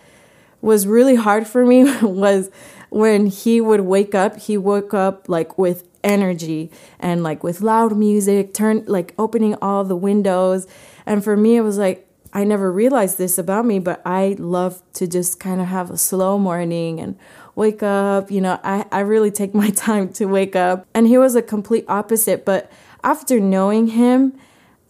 was 0.60 0.86
really 0.86 1.16
hard 1.16 1.46
for 1.46 1.66
me 1.66 1.84
was 2.02 2.50
when 2.90 3.26
he 3.26 3.60
would 3.60 3.80
wake 3.80 4.14
up, 4.14 4.38
he 4.38 4.56
woke 4.56 4.92
up 4.92 5.28
like 5.28 5.56
with 5.58 5.88
energy 6.04 6.70
and 6.98 7.22
like 7.22 7.42
with 7.42 7.60
loud 7.60 7.96
music, 7.96 8.52
turn 8.54 8.84
like 8.86 9.14
opening 9.18 9.54
all 9.62 9.84
the 9.84 9.96
windows. 9.96 10.66
And 11.06 11.24
for 11.24 11.36
me, 11.36 11.56
it 11.56 11.62
was 11.62 11.78
like, 11.78 12.06
I 12.34 12.44
never 12.44 12.72
realized 12.72 13.18
this 13.18 13.36
about 13.36 13.66
me, 13.66 13.78
but 13.78 14.00
I 14.06 14.36
love 14.38 14.82
to 14.94 15.06
just 15.06 15.38
kind 15.38 15.60
of 15.60 15.66
have 15.66 15.90
a 15.90 15.98
slow 15.98 16.38
morning 16.38 16.98
and 16.98 17.18
wake 17.54 17.82
up. 17.82 18.30
You 18.30 18.40
know, 18.40 18.58
I, 18.64 18.86
I 18.90 19.00
really 19.00 19.30
take 19.30 19.54
my 19.54 19.70
time 19.86 20.12
to 20.14 20.26
wake 20.26 20.56
up. 20.56 20.86
And 20.94 21.06
he 21.06 21.18
was 21.18 21.34
a 21.34 21.42
complete 21.42 21.84
opposite. 21.88 22.44
But 22.44 22.70
after 23.04 23.38
knowing 23.38 23.88
him, 23.88 24.38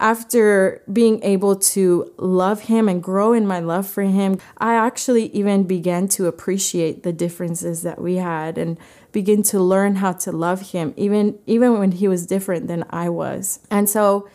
after 0.03 0.83
being 0.93 1.23
able 1.23 1.55
to 1.55 2.13
love 2.19 2.63
him 2.63 2.89
and 2.89 3.01
grow 3.01 3.33
in 3.33 3.47
my 3.47 3.61
love 3.61 3.87
for 3.87 4.03
him, 4.03 4.39
I 4.59 4.75
actually 4.75 5.27
even 5.27 5.63
began 5.63 6.09
to 6.09 6.27
appreciate 6.27 7.05
the 7.05 7.13
differences 7.13 7.83
that 7.83 8.03
we 8.03 8.17
had 8.17 8.59
and 8.59 8.79
begin 9.13 9.45
to 9.45 9.61
learn 9.61 9.97
how 9.97 10.13
to 10.13 10.33
love 10.33 10.73
him 10.73 10.93
even 10.97 11.39
even 11.47 11.79
when 11.79 11.93
he 11.93 12.09
was 12.09 12.27
different 12.27 12.67
than 12.67 12.85
I 12.91 13.11
was. 13.11 13.61
And 13.71 13.89
so 13.89 14.29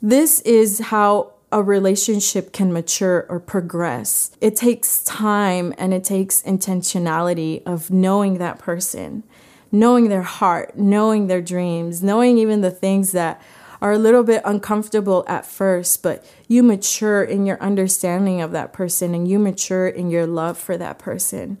this 0.00 0.40
is 0.42 0.78
how 0.78 1.32
a 1.50 1.60
relationship 1.60 2.52
can 2.52 2.72
mature 2.72 3.26
or 3.28 3.40
progress. 3.40 4.30
It 4.40 4.54
takes 4.54 5.02
time 5.02 5.74
and 5.76 5.92
it 5.92 6.04
takes 6.04 6.40
intentionality 6.42 7.62
of 7.66 7.90
knowing 7.90 8.38
that 8.38 8.60
person, 8.60 9.24
knowing 9.72 10.08
their 10.08 10.22
heart, 10.22 10.78
knowing 10.78 11.26
their 11.26 11.42
dreams, 11.42 12.00
knowing 12.00 12.38
even 12.38 12.60
the 12.60 12.70
things 12.70 13.10
that 13.10 13.42
are 13.80 13.92
a 13.92 13.98
little 13.98 14.22
bit 14.22 14.42
uncomfortable 14.44 15.24
at 15.26 15.46
first, 15.46 16.02
but 16.02 16.24
you 16.48 16.62
mature 16.62 17.22
in 17.22 17.46
your 17.46 17.60
understanding 17.62 18.40
of 18.40 18.52
that 18.52 18.72
person 18.72 19.14
and 19.14 19.26
you 19.26 19.38
mature 19.38 19.88
in 19.88 20.10
your 20.10 20.26
love 20.26 20.58
for 20.58 20.76
that 20.76 20.98
person. 20.98 21.58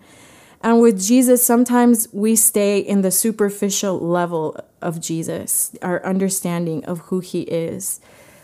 And 0.62 0.80
with 0.80 1.00
Jesus, 1.00 1.44
sometimes 1.44 2.06
we 2.12 2.36
stay 2.36 2.78
in 2.78 3.00
the 3.00 3.10
superficial 3.10 3.98
level 3.98 4.56
of 4.82 5.00
Jesus, 5.00 5.74
our 5.80 6.04
understanding 6.04 6.84
of 6.84 6.98
who 7.00 7.20
he 7.20 7.42
is. 7.42 8.00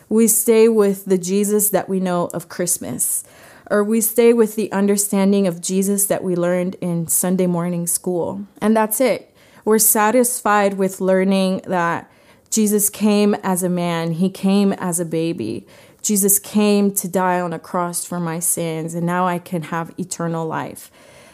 We 0.09 0.29
stay 0.29 0.69
with 0.69 1.05
the 1.05 1.19
Jesus 1.19 1.71
that 1.71 1.89
we 1.89 2.01
know 2.01 2.29
of 2.33 2.49
Christmas, 2.49 3.25
or 3.71 3.85
we 3.85 4.01
stay 4.01 4.33
with 4.33 4.57
the 4.57 4.73
understanding 4.73 5.47
of 5.47 5.61
Jesus 5.61 6.07
that 6.07 6.25
we 6.25 6.37
learned 6.37 6.77
in 6.77 7.09
Sunday 7.09 7.47
morning 7.47 7.87
school. 7.87 8.47
And 8.63 8.75
that's 8.75 9.01
it. 9.01 9.35
We're 9.65 9.79
satisfied 9.79 10.75
with 10.75 11.01
learning 11.01 11.63
that 11.67 12.11
Jesus 12.51 12.89
came 12.91 13.35
as 13.43 13.63
a 13.63 13.69
man, 13.69 14.13
he 14.13 14.31
came 14.31 14.73
as 14.75 15.01
a 15.01 15.05
baby. 15.05 15.67
Jesus 16.03 16.39
came 16.39 16.93
to 16.95 17.09
die 17.09 17.41
on 17.41 17.53
a 17.53 17.59
cross 17.59 18.05
for 18.05 18.21
my 18.21 18.39
sins, 18.39 18.95
and 18.95 19.05
now 19.05 19.27
I 19.27 19.39
can 19.39 19.63
have 19.63 19.93
eternal 19.99 20.47
life. 20.47 20.91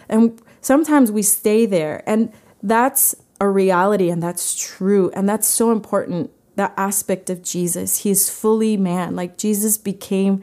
And 0.09 0.41
sometimes 0.61 1.13
we 1.13 1.23
stay 1.23 1.67
there, 1.67 2.03
and 2.07 2.33
that's 2.63 3.15
a 3.41 3.49
reality, 3.49 4.09
and 4.09 4.23
that's 4.23 4.55
true, 4.55 5.11
and 5.15 5.29
that's 5.29 5.47
so 5.47 5.73
important. 5.73 6.31
That 6.57 6.75
aspect 6.77 7.31
of 7.31 7.43
Jesus. 7.43 7.99
He 7.99 8.11
is 8.11 8.29
fully 8.29 8.77
man. 8.77 9.17
Like 9.17 9.39
Jesus 9.39 9.79
became 9.79 10.43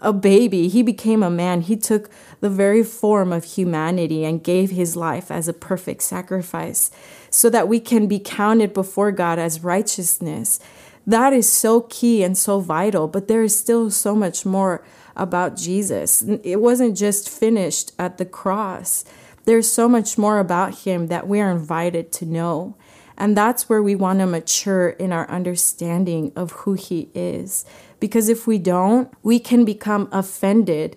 a 0.00 0.12
baby, 0.12 0.68
he 0.68 0.82
became 0.82 1.22
a 1.22 1.30
man. 1.30 1.62
He 1.62 1.76
took 1.76 2.10
the 2.40 2.50
very 2.50 2.82
form 2.82 3.32
of 3.32 3.44
humanity 3.44 4.24
and 4.24 4.42
gave 4.42 4.70
his 4.70 4.96
life 4.96 5.30
as 5.30 5.48
a 5.48 5.52
perfect 5.52 6.02
sacrifice 6.02 6.90
so 7.30 7.48
that 7.50 7.68
we 7.68 7.80
can 7.80 8.06
be 8.06 8.18
counted 8.18 8.72
before 8.74 9.12
God 9.12 9.38
as 9.38 9.64
righteousness. 9.64 10.60
That 11.06 11.32
is 11.32 11.50
so 11.50 11.82
key 11.82 12.22
and 12.22 12.36
so 12.36 12.60
vital, 12.60 13.08
but 13.08 13.28
there 13.28 13.42
is 13.42 13.56
still 13.56 13.90
so 13.90 14.14
much 14.14 14.46
more 14.46 14.84
about 15.16 15.56
Jesus. 15.56 16.22
It 16.22 16.60
wasn't 16.60 16.96
just 16.96 17.28
finished 17.28 17.92
at 17.98 18.18
the 18.18 18.24
cross. 18.24 19.04
There's 19.44 19.70
so 19.70 19.88
much 19.88 20.16
more 20.16 20.38
about 20.38 20.80
him 20.80 21.08
that 21.08 21.28
we 21.28 21.40
are 21.40 21.50
invited 21.50 22.10
to 22.12 22.26
know. 22.26 22.76
And 23.16 23.36
that's 23.36 23.68
where 23.68 23.82
we 23.82 23.94
want 23.94 24.18
to 24.20 24.26
mature 24.26 24.88
in 24.90 25.12
our 25.12 25.28
understanding 25.30 26.32
of 26.34 26.50
who 26.52 26.72
he 26.74 27.10
is. 27.14 27.64
Because 28.00 28.28
if 28.28 28.46
we 28.46 28.58
don't, 28.58 29.12
we 29.22 29.38
can 29.38 29.64
become 29.64 30.08
offended 30.12 30.96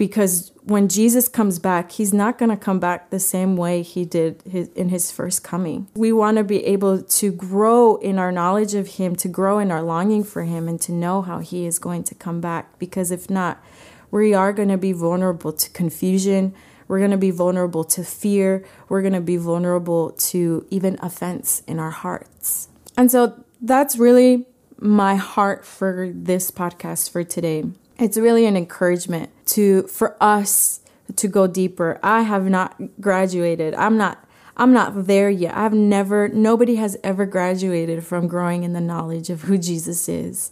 because 0.00 0.50
when 0.64 0.88
Jesus 0.88 1.28
comes 1.28 1.58
back, 1.58 1.92
he's 1.92 2.14
not 2.14 2.38
going 2.38 2.48
to 2.48 2.56
come 2.56 2.80
back 2.80 3.10
the 3.10 3.20
same 3.20 3.54
way 3.54 3.82
he 3.82 4.06
did 4.06 4.42
his, 4.50 4.68
in 4.68 4.88
his 4.88 5.12
first 5.12 5.44
coming. 5.44 5.88
We 5.94 6.10
want 6.10 6.38
to 6.38 6.42
be 6.42 6.64
able 6.64 7.02
to 7.02 7.30
grow 7.30 7.96
in 7.96 8.18
our 8.18 8.32
knowledge 8.32 8.72
of 8.72 8.86
him, 8.88 9.14
to 9.16 9.28
grow 9.28 9.58
in 9.58 9.70
our 9.70 9.82
longing 9.82 10.24
for 10.24 10.44
him, 10.44 10.68
and 10.68 10.80
to 10.80 10.92
know 10.92 11.20
how 11.20 11.40
he 11.40 11.66
is 11.66 11.78
going 11.78 12.04
to 12.04 12.14
come 12.14 12.40
back. 12.40 12.78
Because 12.78 13.10
if 13.10 13.28
not, 13.28 13.62
we 14.10 14.32
are 14.32 14.54
going 14.54 14.70
to 14.70 14.78
be 14.78 14.92
vulnerable 14.92 15.52
to 15.52 15.68
confusion. 15.68 16.54
We're 16.88 17.00
going 17.00 17.10
to 17.10 17.18
be 17.18 17.30
vulnerable 17.30 17.84
to 17.84 18.02
fear. 18.02 18.64
We're 18.88 19.02
going 19.02 19.12
to 19.12 19.20
be 19.20 19.36
vulnerable 19.36 20.12
to 20.12 20.66
even 20.70 20.98
offense 21.02 21.62
in 21.66 21.78
our 21.78 21.90
hearts. 21.90 22.68
And 22.96 23.10
so 23.10 23.44
that's 23.60 23.98
really 23.98 24.46
my 24.80 25.14
heart 25.14 25.64
for 25.64 26.10
this 26.14 26.50
podcast 26.50 27.10
for 27.10 27.22
today 27.22 27.64
it's 28.00 28.16
really 28.16 28.46
an 28.46 28.56
encouragement 28.56 29.30
to 29.46 29.82
for 29.84 30.16
us 30.20 30.80
to 31.16 31.28
go 31.28 31.46
deeper. 31.46 32.00
I 32.02 32.22
have 32.22 32.48
not 32.48 32.80
graduated. 33.00 33.74
I'm 33.74 33.96
not 33.96 34.24
I'm 34.56 34.72
not 34.72 35.06
there 35.06 35.30
yet. 35.30 35.56
I've 35.56 35.74
never 35.74 36.28
nobody 36.28 36.76
has 36.76 36.96
ever 37.04 37.26
graduated 37.26 38.04
from 38.04 38.26
growing 38.26 38.64
in 38.64 38.72
the 38.72 38.80
knowledge 38.80 39.30
of 39.30 39.42
who 39.42 39.58
Jesus 39.58 40.08
is. 40.08 40.50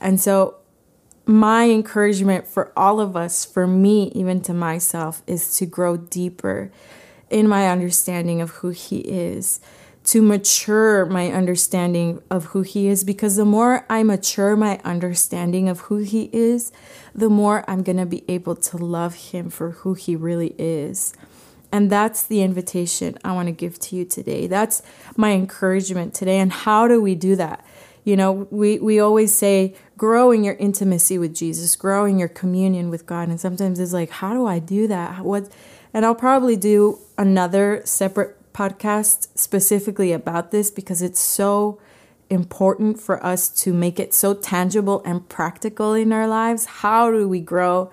And 0.00 0.20
so 0.20 0.56
my 1.24 1.70
encouragement 1.70 2.48
for 2.48 2.72
all 2.76 2.98
of 3.00 3.16
us, 3.16 3.44
for 3.44 3.68
me, 3.68 4.10
even 4.12 4.40
to 4.42 4.52
myself, 4.52 5.22
is 5.28 5.56
to 5.58 5.66
grow 5.66 5.96
deeper 5.96 6.72
in 7.30 7.46
my 7.46 7.68
understanding 7.68 8.40
of 8.40 8.50
who 8.50 8.70
He 8.70 8.98
is 8.98 9.60
to 10.04 10.20
mature 10.20 11.06
my 11.06 11.30
understanding 11.30 12.22
of 12.28 12.46
who 12.46 12.62
he 12.62 12.88
is 12.88 13.04
because 13.04 13.36
the 13.36 13.44
more 13.44 13.86
I 13.88 14.02
mature 14.02 14.56
my 14.56 14.80
understanding 14.84 15.68
of 15.68 15.80
who 15.80 15.98
he 15.98 16.28
is, 16.32 16.72
the 17.14 17.30
more 17.30 17.64
I'm 17.68 17.82
going 17.82 17.98
to 17.98 18.06
be 18.06 18.24
able 18.28 18.56
to 18.56 18.76
love 18.76 19.14
him 19.14 19.48
for 19.48 19.70
who 19.70 19.94
he 19.94 20.16
really 20.16 20.54
is. 20.58 21.14
And 21.70 21.88
that's 21.88 22.22
the 22.22 22.42
invitation 22.42 23.16
I 23.24 23.32
want 23.32 23.46
to 23.46 23.52
give 23.52 23.78
to 23.78 23.96
you 23.96 24.04
today. 24.04 24.46
That's 24.46 24.82
my 25.16 25.32
encouragement 25.32 26.14
today. 26.14 26.38
And 26.38 26.52
how 26.52 26.88
do 26.88 27.00
we 27.00 27.14
do 27.14 27.36
that? 27.36 27.64
You 28.04 28.16
know, 28.16 28.48
we, 28.50 28.78
we 28.80 28.98
always 28.98 29.34
say, 29.34 29.74
growing 29.96 30.42
your 30.42 30.54
intimacy 30.54 31.16
with 31.18 31.34
Jesus, 31.34 31.76
growing 31.76 32.18
your 32.18 32.28
communion 32.28 32.90
with 32.90 33.06
God. 33.06 33.28
And 33.28 33.40
sometimes 33.40 33.78
it's 33.78 33.92
like, 33.92 34.10
how 34.10 34.34
do 34.34 34.46
I 34.46 34.58
do 34.58 34.88
that? 34.88 35.20
What? 35.20 35.48
And 35.94 36.04
I'll 36.04 36.14
probably 36.14 36.56
do 36.56 36.98
another 37.16 37.82
separate 37.84 38.36
podcast 38.52 39.28
specifically 39.34 40.12
about 40.12 40.50
this 40.50 40.70
because 40.70 41.02
it's 41.02 41.20
so 41.20 41.80
important 42.30 42.98
for 42.98 43.24
us 43.24 43.48
to 43.48 43.72
make 43.72 44.00
it 44.00 44.14
so 44.14 44.34
tangible 44.34 45.02
and 45.04 45.28
practical 45.28 45.92
in 45.92 46.12
our 46.12 46.26
lives. 46.26 46.64
How 46.64 47.10
do 47.10 47.28
we 47.28 47.40
grow 47.40 47.90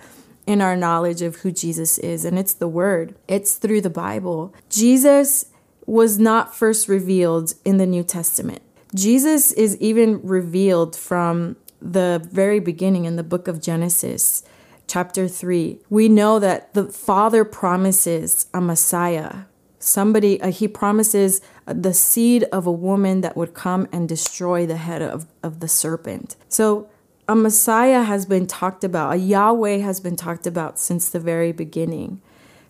in 0.47 0.61
our 0.61 0.75
knowledge 0.75 1.21
of 1.21 1.37
who 1.37 1.51
Jesus 1.51 1.97
is? 1.97 2.25
And 2.25 2.39
it's 2.39 2.53
the 2.53 2.67
Word, 2.67 3.15
it's 3.27 3.55
through 3.55 3.81
the 3.81 3.89
Bible. 3.89 4.53
Jesus 4.69 5.45
was 5.85 6.19
not 6.19 6.55
first 6.55 6.87
revealed 6.87 7.53
in 7.65 7.77
the 7.77 7.85
New 7.85 8.03
Testament. 8.03 8.61
Jesus 8.95 9.51
is 9.51 9.75
even 9.81 10.21
revealed 10.23 10.95
from 10.95 11.55
the 11.81 12.25
very 12.31 12.59
beginning 12.59 13.05
in 13.05 13.15
the 13.15 13.23
book 13.23 13.47
of 13.47 13.61
Genesis, 13.61 14.43
chapter 14.87 15.27
3. 15.27 15.79
We 15.89 16.09
know 16.09 16.39
that 16.39 16.73
the 16.73 16.85
Father 16.85 17.43
promises 17.43 18.47
a 18.53 18.61
Messiah 18.61 19.45
somebody 19.79 20.39
uh, 20.41 20.51
he 20.51 20.67
promises 20.67 21.41
the 21.65 21.93
seed 21.93 22.43
of 22.51 22.67
a 22.67 22.71
woman 22.71 23.21
that 23.21 23.35
would 23.35 23.53
come 23.53 23.87
and 23.91 24.07
destroy 24.07 24.65
the 24.65 24.77
head 24.77 25.01
of, 25.01 25.25
of 25.41 25.61
the 25.61 25.67
serpent. 25.67 26.35
So 26.49 26.89
a 27.27 27.35
messiah 27.35 28.03
has 28.03 28.25
been 28.25 28.45
talked 28.45 28.83
about 28.83 29.13
a 29.13 29.17
yahweh 29.17 29.77
has 29.77 29.99
been 29.99 30.15
talked 30.15 30.45
about 30.45 30.77
since 30.77 31.09
the 31.09 31.19
very 31.19 31.51
beginning. 31.51 32.21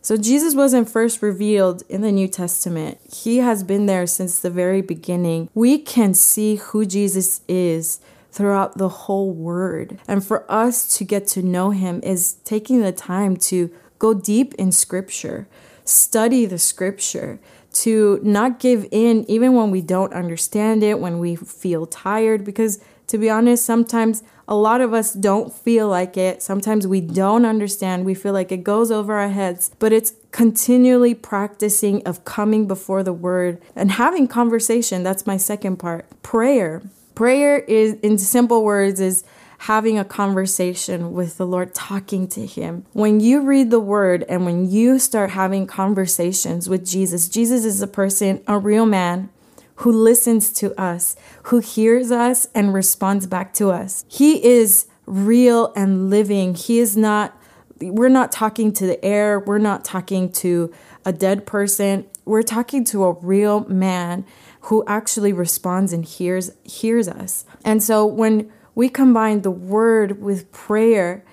So 0.02 0.16
jesus 0.16 0.54
wasn't 0.54 0.90
first 0.90 1.22
revealed 1.22 1.84
in 1.90 2.02
the 2.02 2.12
new 2.12 2.28
testament. 2.28 3.00
He 3.12 3.38
has 3.38 3.64
been 3.64 3.88
there 3.88 4.06
since 4.06 4.40
the 4.40 4.52
very 4.52 4.82
beginning. 4.82 5.50
We 5.54 5.80
can 5.80 6.14
see 6.14 6.56
who 6.56 6.86
jesus 6.86 7.42
is 7.48 8.00
throughout 8.32 8.78
the 8.78 8.90
whole 8.90 9.34
word. 9.34 10.00
And 10.08 10.24
for 10.24 10.50
us 10.52 10.96
to 10.98 11.04
get 11.04 11.26
to 11.30 11.42
know 11.42 11.72
him 11.72 12.00
is 12.04 12.34
taking 12.46 12.82
the 12.82 12.92
time 12.92 13.36
to 13.38 13.72
go 13.98 14.14
deep 14.14 14.54
in 14.56 14.72
scripture 14.72 15.48
study 15.90 16.46
the 16.46 16.60
scripture, 16.60 17.40
to 17.72 18.20
not 18.24 18.60
give 18.60 18.88
in 18.92 19.30
even 19.30 19.54
when 19.54 19.72
we 19.72 19.82
don't 19.82 20.14
understand 20.14 20.84
it, 20.84 21.00
when 21.00 21.20
we 21.20 21.36
feel 21.36 21.86
tired. 21.86 22.44
Because 22.44 22.80
to 23.08 23.18
be 23.18 23.30
honest, 23.30 23.64
sometimes 23.66 24.24
a 24.48 24.56
lot 24.56 24.82
of 24.82 24.94
us 24.94 25.14
don't 25.14 25.54
feel 25.54 25.88
like 25.88 26.18
it. 26.18 26.42
Sometimes 26.42 26.88
we 26.88 27.02
don't 27.02 27.46
understand. 27.46 28.06
We 28.06 28.16
feel 28.16 28.34
like 28.34 28.52
it 28.52 28.64
goes 28.64 28.90
over 28.92 29.14
our 29.16 29.30
heads, 29.30 29.72
but 29.78 29.94
it's 29.94 30.14
continually 30.32 31.14
practicing 31.14 32.06
of 32.08 32.26
coming 32.26 32.68
before 32.68 33.04
the 33.04 33.14
word 33.14 33.62
and 33.76 33.92
having 33.92 34.28
conversation. 34.28 35.04
That's 35.04 35.28
my 35.28 35.38
second 35.38 35.78
part. 35.78 36.08
Prayer. 36.24 36.82
Prayer 37.14 37.60
is, 37.60 37.94
in 38.02 38.18
simple 38.18 38.64
words, 38.64 39.00
is 39.00 39.24
having 39.60 40.00
a 40.00 40.06
conversation 40.06 41.12
with 41.12 41.38
the 41.38 41.46
Lord, 41.46 41.76
talking 41.76 42.28
to 42.30 42.46
Him. 42.46 42.86
When 42.94 43.20
you 43.20 43.42
read 43.42 43.72
the 43.72 43.80
Word 43.80 44.24
and 44.30 44.46
when 44.46 44.70
you 44.70 45.00
start 45.00 45.32
having 45.32 45.68
conversations 45.68 46.70
with 46.70 46.86
Jesus, 46.86 47.28
Jesus 47.28 47.66
is 47.66 47.82
a 47.82 47.88
person, 47.88 48.42
a 48.48 48.58
real 48.58 48.86
man 48.86 49.30
who 49.76 49.92
listens 49.92 50.52
to 50.54 50.80
us, 50.80 51.16
who 51.44 51.60
hears 51.60 52.10
us 52.10 52.48
and 52.56 52.74
responds 52.74 53.28
back 53.28 53.54
to 53.56 53.70
us. 53.70 54.06
He 54.08 54.44
is 54.46 54.88
real 55.06 55.74
and 55.76 56.10
living. 56.10 56.56
He 56.56 56.80
is 56.80 56.96
not, 56.96 57.38
we're 57.82 58.10
not 58.10 58.32
talking 58.32 58.72
to 58.74 58.86
the 58.86 59.04
air, 59.04 59.40
we're 59.40 59.58
not 59.58 59.84
talking 59.84 60.32
to 60.34 60.74
a 61.06 61.12
dead 61.12 61.46
person. 61.46 62.06
We're 62.24 62.44
talking 62.44 62.84
to 62.86 63.06
a 63.06 63.14
real 63.14 63.66
man 63.68 64.26
who 64.62 64.84
actually 64.86 65.34
responds 65.34 65.92
and 65.94 66.06
hears 66.06 66.52
hears 66.64 67.08
us. 67.08 67.46
And 67.66 67.82
so 67.82 68.06
when 68.06 68.52
we 68.76 68.90
combine 68.90 69.42
the 69.42 69.52
word 69.52 70.22
with 70.22 70.52
prayer, 70.52 71.24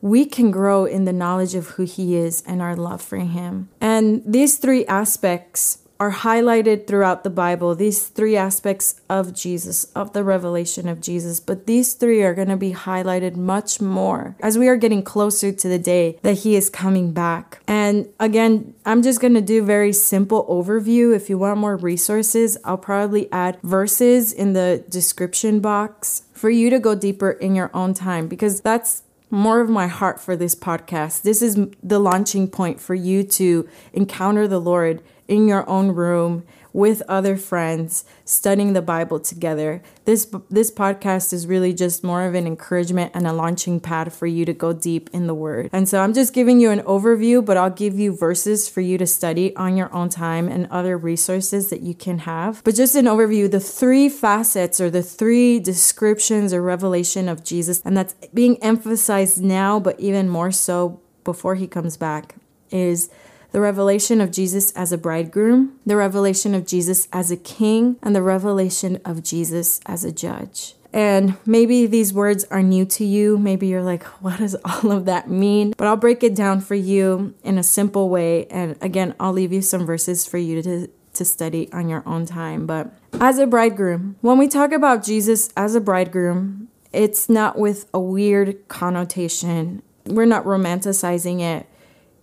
we 0.00 0.26
can 0.26 0.50
grow 0.50 0.84
in 0.84 1.04
the 1.04 1.12
knowledge 1.12 1.54
of 1.54 1.68
who 1.68 1.84
he 1.84 2.16
is 2.16 2.42
and 2.46 2.60
our 2.60 2.76
love 2.76 3.00
for 3.00 3.16
him. 3.16 3.68
And 3.80 4.22
these 4.26 4.58
three 4.58 4.84
aspects 4.86 5.78
are 6.00 6.12
highlighted 6.12 6.86
throughout 6.86 7.24
the 7.24 7.30
Bible, 7.30 7.74
these 7.74 8.08
three 8.08 8.36
aspects 8.36 9.00
of 9.08 9.32
Jesus, 9.32 9.84
of 9.94 10.12
the 10.12 10.24
revelation 10.24 10.88
of 10.88 11.00
Jesus. 11.00 11.40
But 11.40 11.66
these 11.66 11.94
three 11.94 12.22
are 12.22 12.34
going 12.34 12.48
to 12.48 12.56
be 12.56 12.72
highlighted 12.72 13.36
much 13.36 13.80
more 13.80 14.36
as 14.40 14.58
we 14.58 14.68
are 14.68 14.76
getting 14.76 15.02
closer 15.02 15.52
to 15.52 15.68
the 15.68 15.78
day 15.78 16.18
that 16.22 16.38
He 16.38 16.56
is 16.56 16.68
coming 16.68 17.12
back. 17.12 17.62
And 17.68 18.08
again, 18.18 18.74
I'm 18.84 19.02
just 19.02 19.20
going 19.20 19.34
to 19.34 19.40
do 19.40 19.64
very 19.64 19.92
simple 19.92 20.44
overview. 20.46 21.14
If 21.14 21.30
you 21.30 21.38
want 21.38 21.58
more 21.58 21.76
resources, 21.76 22.58
I'll 22.64 22.78
probably 22.78 23.30
add 23.30 23.58
verses 23.62 24.32
in 24.32 24.52
the 24.52 24.84
description 24.88 25.60
box 25.60 26.22
for 26.32 26.50
you 26.50 26.70
to 26.70 26.78
go 26.78 26.94
deeper 26.94 27.30
in 27.30 27.54
your 27.54 27.70
own 27.72 27.94
time 27.94 28.26
because 28.28 28.60
that's 28.60 29.04
more 29.30 29.60
of 29.60 29.68
my 29.68 29.86
heart 29.86 30.20
for 30.20 30.36
this 30.36 30.54
podcast. 30.54 31.22
This 31.22 31.42
is 31.42 31.58
the 31.82 31.98
launching 31.98 32.48
point 32.48 32.80
for 32.80 32.94
you 32.94 33.22
to 33.24 33.68
encounter 33.92 34.46
the 34.46 34.60
Lord 34.60 35.02
in 35.28 35.48
your 35.48 35.68
own 35.68 35.92
room 35.92 36.44
with 36.74 37.02
other 37.08 37.36
friends 37.36 38.04
studying 38.24 38.72
the 38.72 38.82
Bible 38.82 39.20
together. 39.20 39.80
This 40.06 40.26
this 40.50 40.72
podcast 40.72 41.32
is 41.32 41.46
really 41.46 41.72
just 41.72 42.02
more 42.02 42.24
of 42.24 42.34
an 42.34 42.48
encouragement 42.48 43.12
and 43.14 43.26
a 43.26 43.32
launching 43.32 43.78
pad 43.78 44.12
for 44.12 44.26
you 44.26 44.44
to 44.44 44.52
go 44.52 44.72
deep 44.72 45.08
in 45.12 45.28
the 45.28 45.34
word. 45.34 45.70
And 45.72 45.88
so 45.88 46.00
I'm 46.00 46.12
just 46.12 46.34
giving 46.34 46.58
you 46.58 46.70
an 46.70 46.80
overview, 46.80 47.44
but 47.44 47.56
I'll 47.56 47.70
give 47.70 47.98
you 47.98 48.14
verses 48.14 48.68
for 48.68 48.80
you 48.80 48.98
to 48.98 49.06
study 49.06 49.54
on 49.54 49.76
your 49.76 49.92
own 49.94 50.08
time 50.08 50.48
and 50.48 50.66
other 50.70 50.98
resources 50.98 51.70
that 51.70 51.82
you 51.82 51.94
can 51.94 52.18
have. 52.18 52.60
But 52.64 52.74
just 52.74 52.96
an 52.96 53.04
overview, 53.04 53.48
the 53.48 53.60
three 53.60 54.08
facets 54.08 54.80
or 54.80 54.90
the 54.90 55.02
three 55.02 55.60
descriptions 55.60 56.52
or 56.52 56.60
revelation 56.60 57.28
of 57.28 57.44
Jesus 57.44 57.80
and 57.84 57.96
that's 57.96 58.14
being 58.34 58.60
emphasized 58.62 59.42
now 59.42 59.78
but 59.78 59.98
even 60.00 60.28
more 60.28 60.50
so 60.50 61.00
before 61.22 61.54
he 61.54 61.66
comes 61.66 61.96
back 61.96 62.34
is 62.70 63.10
the 63.54 63.60
revelation 63.60 64.20
of 64.20 64.32
Jesus 64.32 64.72
as 64.72 64.90
a 64.90 64.98
bridegroom, 64.98 65.78
the 65.86 65.94
revelation 65.94 66.56
of 66.56 66.66
Jesus 66.66 67.06
as 67.12 67.30
a 67.30 67.36
king, 67.36 67.96
and 68.02 68.12
the 68.12 68.20
revelation 68.20 69.00
of 69.04 69.22
Jesus 69.22 69.80
as 69.86 70.02
a 70.02 70.10
judge. 70.10 70.74
And 70.92 71.36
maybe 71.46 71.86
these 71.86 72.12
words 72.12 72.44
are 72.50 72.64
new 72.64 72.84
to 72.86 73.04
you. 73.04 73.38
Maybe 73.38 73.68
you're 73.68 73.80
like, 73.80 74.02
what 74.20 74.40
does 74.40 74.56
all 74.56 74.90
of 74.90 75.04
that 75.04 75.30
mean? 75.30 75.72
But 75.76 75.86
I'll 75.86 75.96
break 75.96 76.24
it 76.24 76.34
down 76.34 76.62
for 76.62 76.74
you 76.74 77.32
in 77.44 77.56
a 77.56 77.62
simple 77.62 78.08
way. 78.08 78.46
And 78.46 78.76
again, 78.80 79.14
I'll 79.20 79.32
leave 79.32 79.52
you 79.52 79.62
some 79.62 79.86
verses 79.86 80.26
for 80.26 80.38
you 80.38 80.60
to, 80.60 80.88
to 81.12 81.24
study 81.24 81.72
on 81.72 81.88
your 81.88 82.02
own 82.08 82.26
time. 82.26 82.66
But 82.66 82.92
as 83.20 83.38
a 83.38 83.46
bridegroom, 83.46 84.16
when 84.20 84.36
we 84.36 84.48
talk 84.48 84.72
about 84.72 85.04
Jesus 85.04 85.48
as 85.56 85.76
a 85.76 85.80
bridegroom, 85.80 86.66
it's 86.92 87.28
not 87.28 87.56
with 87.56 87.88
a 87.94 88.00
weird 88.00 88.66
connotation. 88.66 89.80
We're 90.06 90.26
not 90.26 90.44
romanticizing 90.44 91.40
it 91.40 91.68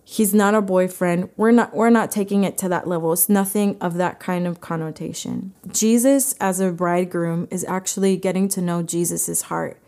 he's 0.04 0.34
not 0.34 0.54
a 0.54 0.62
boyfriend. 0.62 1.30
We're 1.36 1.52
not 1.52 1.74
we're 1.74 1.90
not 1.90 2.10
taking 2.10 2.44
it 2.44 2.58
to 2.58 2.68
that 2.68 2.86
level. 2.86 3.12
It's 3.12 3.28
nothing 3.28 3.76
of 3.80 3.94
that 3.94 4.20
kind 4.20 4.46
of 4.46 4.60
connotation. 4.60 5.54
Jesus 5.70 6.34
as 6.34 6.60
a 6.60 6.72
bridegroom 6.72 7.48
is 7.50 7.64
actually 7.64 8.16
getting 8.16 8.48
to 8.48 8.60
know 8.60 8.82
jesus's 8.82 9.42
heart 9.42 9.78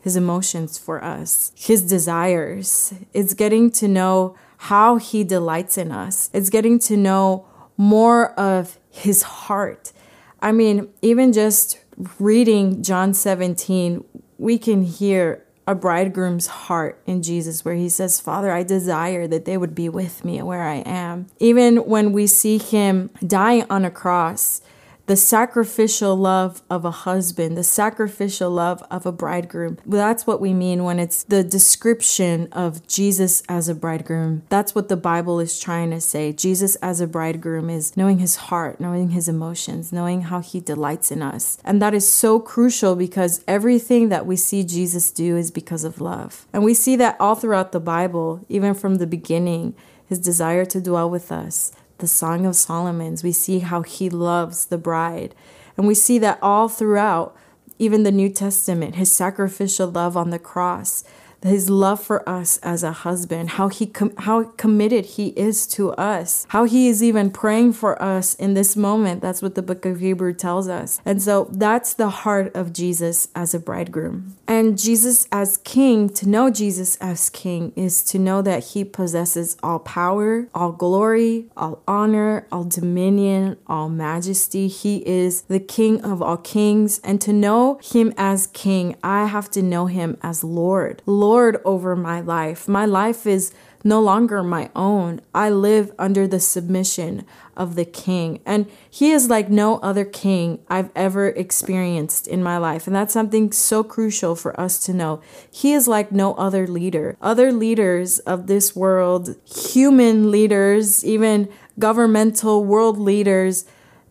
his 0.00 0.16
emotions 0.16 0.78
for 0.78 1.02
us 1.02 1.52
his 1.54 1.82
desires. 1.82 2.94
It's 3.12 3.34
getting 3.34 3.70
to 3.72 3.88
know 3.88 4.36
how 4.58 4.96
he 4.96 5.24
delights 5.24 5.76
in 5.76 5.92
us. 5.92 6.30
It's 6.32 6.50
getting 6.50 6.78
to 6.80 6.96
know 6.96 7.46
more 7.76 8.32
of 8.32 8.78
his 8.90 9.22
heart. 9.22 9.92
I 10.40 10.52
mean 10.52 10.88
even 11.02 11.32
just 11.32 11.80
reading 12.18 12.82
john 12.82 13.14
17 13.14 14.04
we 14.36 14.58
can 14.58 14.82
hear 14.82 15.45
a 15.66 15.74
bridegroom's 15.74 16.46
heart 16.46 17.00
in 17.06 17.22
Jesus, 17.22 17.64
where 17.64 17.74
he 17.74 17.88
says, 17.88 18.20
Father, 18.20 18.52
I 18.52 18.62
desire 18.62 19.26
that 19.26 19.44
they 19.44 19.56
would 19.56 19.74
be 19.74 19.88
with 19.88 20.24
me 20.24 20.40
where 20.42 20.62
I 20.62 20.76
am. 20.86 21.26
Even 21.38 21.78
when 21.78 22.12
we 22.12 22.26
see 22.26 22.58
him 22.58 23.10
dying 23.26 23.64
on 23.68 23.84
a 23.84 23.90
cross, 23.90 24.60
the 25.06 25.16
sacrificial 25.16 26.16
love 26.16 26.62
of 26.68 26.84
a 26.84 26.90
husband, 26.90 27.56
the 27.56 27.64
sacrificial 27.64 28.50
love 28.50 28.82
of 28.90 29.06
a 29.06 29.12
bridegroom. 29.12 29.78
That's 29.86 30.26
what 30.26 30.40
we 30.40 30.52
mean 30.52 30.84
when 30.84 30.98
it's 30.98 31.22
the 31.24 31.44
description 31.44 32.48
of 32.52 32.86
Jesus 32.86 33.42
as 33.48 33.68
a 33.68 33.74
bridegroom. 33.74 34.42
That's 34.48 34.74
what 34.74 34.88
the 34.88 34.96
Bible 34.96 35.38
is 35.40 35.60
trying 35.60 35.90
to 35.90 36.00
say. 36.00 36.32
Jesus 36.32 36.74
as 36.76 37.00
a 37.00 37.06
bridegroom 37.06 37.70
is 37.70 37.96
knowing 37.96 38.18
his 38.18 38.36
heart, 38.36 38.80
knowing 38.80 39.10
his 39.10 39.28
emotions, 39.28 39.92
knowing 39.92 40.22
how 40.22 40.40
he 40.40 40.60
delights 40.60 41.10
in 41.12 41.22
us. 41.22 41.58
And 41.64 41.80
that 41.80 41.94
is 41.94 42.10
so 42.10 42.40
crucial 42.40 42.96
because 42.96 43.44
everything 43.46 44.08
that 44.08 44.26
we 44.26 44.36
see 44.36 44.64
Jesus 44.64 45.10
do 45.10 45.36
is 45.36 45.50
because 45.50 45.84
of 45.84 46.00
love. 46.00 46.46
And 46.52 46.64
we 46.64 46.74
see 46.74 46.96
that 46.96 47.16
all 47.20 47.34
throughout 47.36 47.72
the 47.72 47.80
Bible, 47.80 48.44
even 48.48 48.74
from 48.74 48.96
the 48.96 49.06
beginning 49.06 49.74
his 50.08 50.18
desire 50.18 50.64
to 50.64 50.80
dwell 50.80 51.10
with 51.10 51.32
us, 51.32 51.72
the 51.98 52.06
Song 52.06 52.46
of 52.46 52.56
Solomon's, 52.56 53.22
we 53.22 53.32
see 53.32 53.60
how 53.60 53.82
he 53.82 54.10
loves 54.10 54.66
the 54.66 54.78
bride. 54.78 55.34
And 55.76 55.86
we 55.86 55.94
see 55.94 56.18
that 56.18 56.38
all 56.42 56.68
throughout, 56.68 57.36
even 57.78 58.02
the 58.02 58.12
New 58.12 58.28
Testament, 58.28 58.96
his 58.96 59.12
sacrificial 59.12 59.88
love 59.88 60.16
on 60.16 60.30
the 60.30 60.38
cross, 60.38 61.04
his 61.46 61.70
love 61.70 62.02
for 62.02 62.26
us 62.28 62.58
as 62.58 62.82
a 62.82 62.92
husband, 62.92 63.50
how 63.50 63.68
he 63.68 63.86
com- 63.86 64.16
how 64.18 64.44
committed 64.56 65.06
he 65.06 65.28
is 65.28 65.66
to 65.68 65.92
us, 65.92 66.46
how 66.50 66.64
he 66.64 66.88
is 66.88 67.02
even 67.02 67.30
praying 67.30 67.72
for 67.72 68.00
us 68.02 68.34
in 68.34 68.54
this 68.54 68.76
moment. 68.76 69.22
That's 69.22 69.42
what 69.42 69.54
the 69.54 69.62
book 69.62 69.84
of 69.84 70.00
Hebrew 70.00 70.34
tells 70.34 70.68
us. 70.68 71.00
And 71.04 71.22
so 71.22 71.48
that's 71.52 71.94
the 71.94 72.10
heart 72.10 72.54
of 72.54 72.72
Jesus 72.72 73.28
as 73.34 73.54
a 73.54 73.60
bridegroom. 73.60 74.36
And 74.48 74.78
Jesus 74.78 75.26
as 75.32 75.58
king, 75.58 76.08
to 76.10 76.28
know 76.28 76.50
Jesus 76.50 76.96
as 76.96 77.30
king 77.30 77.72
is 77.76 78.02
to 78.04 78.18
know 78.18 78.42
that 78.42 78.64
he 78.64 78.84
possesses 78.84 79.56
all 79.62 79.78
power, 79.78 80.48
all 80.54 80.72
glory, 80.72 81.46
all 81.56 81.82
honor, 81.86 82.46
all 82.52 82.64
dominion, 82.64 83.56
all 83.66 83.88
majesty. 83.88 84.68
He 84.68 85.06
is 85.06 85.42
the 85.42 85.60
king 85.60 86.02
of 86.02 86.22
all 86.22 86.36
kings. 86.36 87.00
And 87.00 87.20
to 87.20 87.32
know 87.32 87.78
him 87.82 88.12
as 88.16 88.46
king, 88.48 88.96
I 89.02 89.26
have 89.26 89.50
to 89.52 89.62
know 89.62 89.86
him 89.86 90.16
as 90.22 90.44
Lord. 90.44 91.02
Lord 91.06 91.35
Lord 91.36 91.60
over 91.66 91.94
my 91.94 92.18
life. 92.22 92.66
My 92.66 92.86
life 92.86 93.26
is 93.26 93.52
no 93.84 94.00
longer 94.00 94.42
my 94.42 94.70
own. 94.74 95.20
I 95.34 95.50
live 95.50 95.92
under 95.98 96.26
the 96.26 96.40
submission 96.40 97.26
of 97.54 97.74
the 97.74 97.84
king. 97.84 98.40
And 98.46 98.64
he 98.88 99.10
is 99.10 99.28
like 99.28 99.50
no 99.50 99.76
other 99.80 100.06
king 100.06 100.60
I've 100.70 100.88
ever 100.96 101.28
experienced 101.28 102.26
in 102.26 102.42
my 102.42 102.56
life. 102.56 102.86
And 102.86 102.96
that's 102.96 103.12
something 103.12 103.52
so 103.52 103.84
crucial 103.84 104.34
for 104.34 104.58
us 104.58 104.78
to 104.86 104.94
know. 104.94 105.20
He 105.50 105.74
is 105.74 105.86
like 105.86 106.10
no 106.10 106.32
other 106.36 106.66
leader. 106.66 107.18
Other 107.20 107.52
leaders 107.52 108.18
of 108.20 108.46
this 108.46 108.74
world, 108.74 109.36
human 109.44 110.30
leaders, 110.30 111.04
even 111.04 111.50
governmental 111.78 112.64
world 112.64 112.96
leaders, 112.96 113.66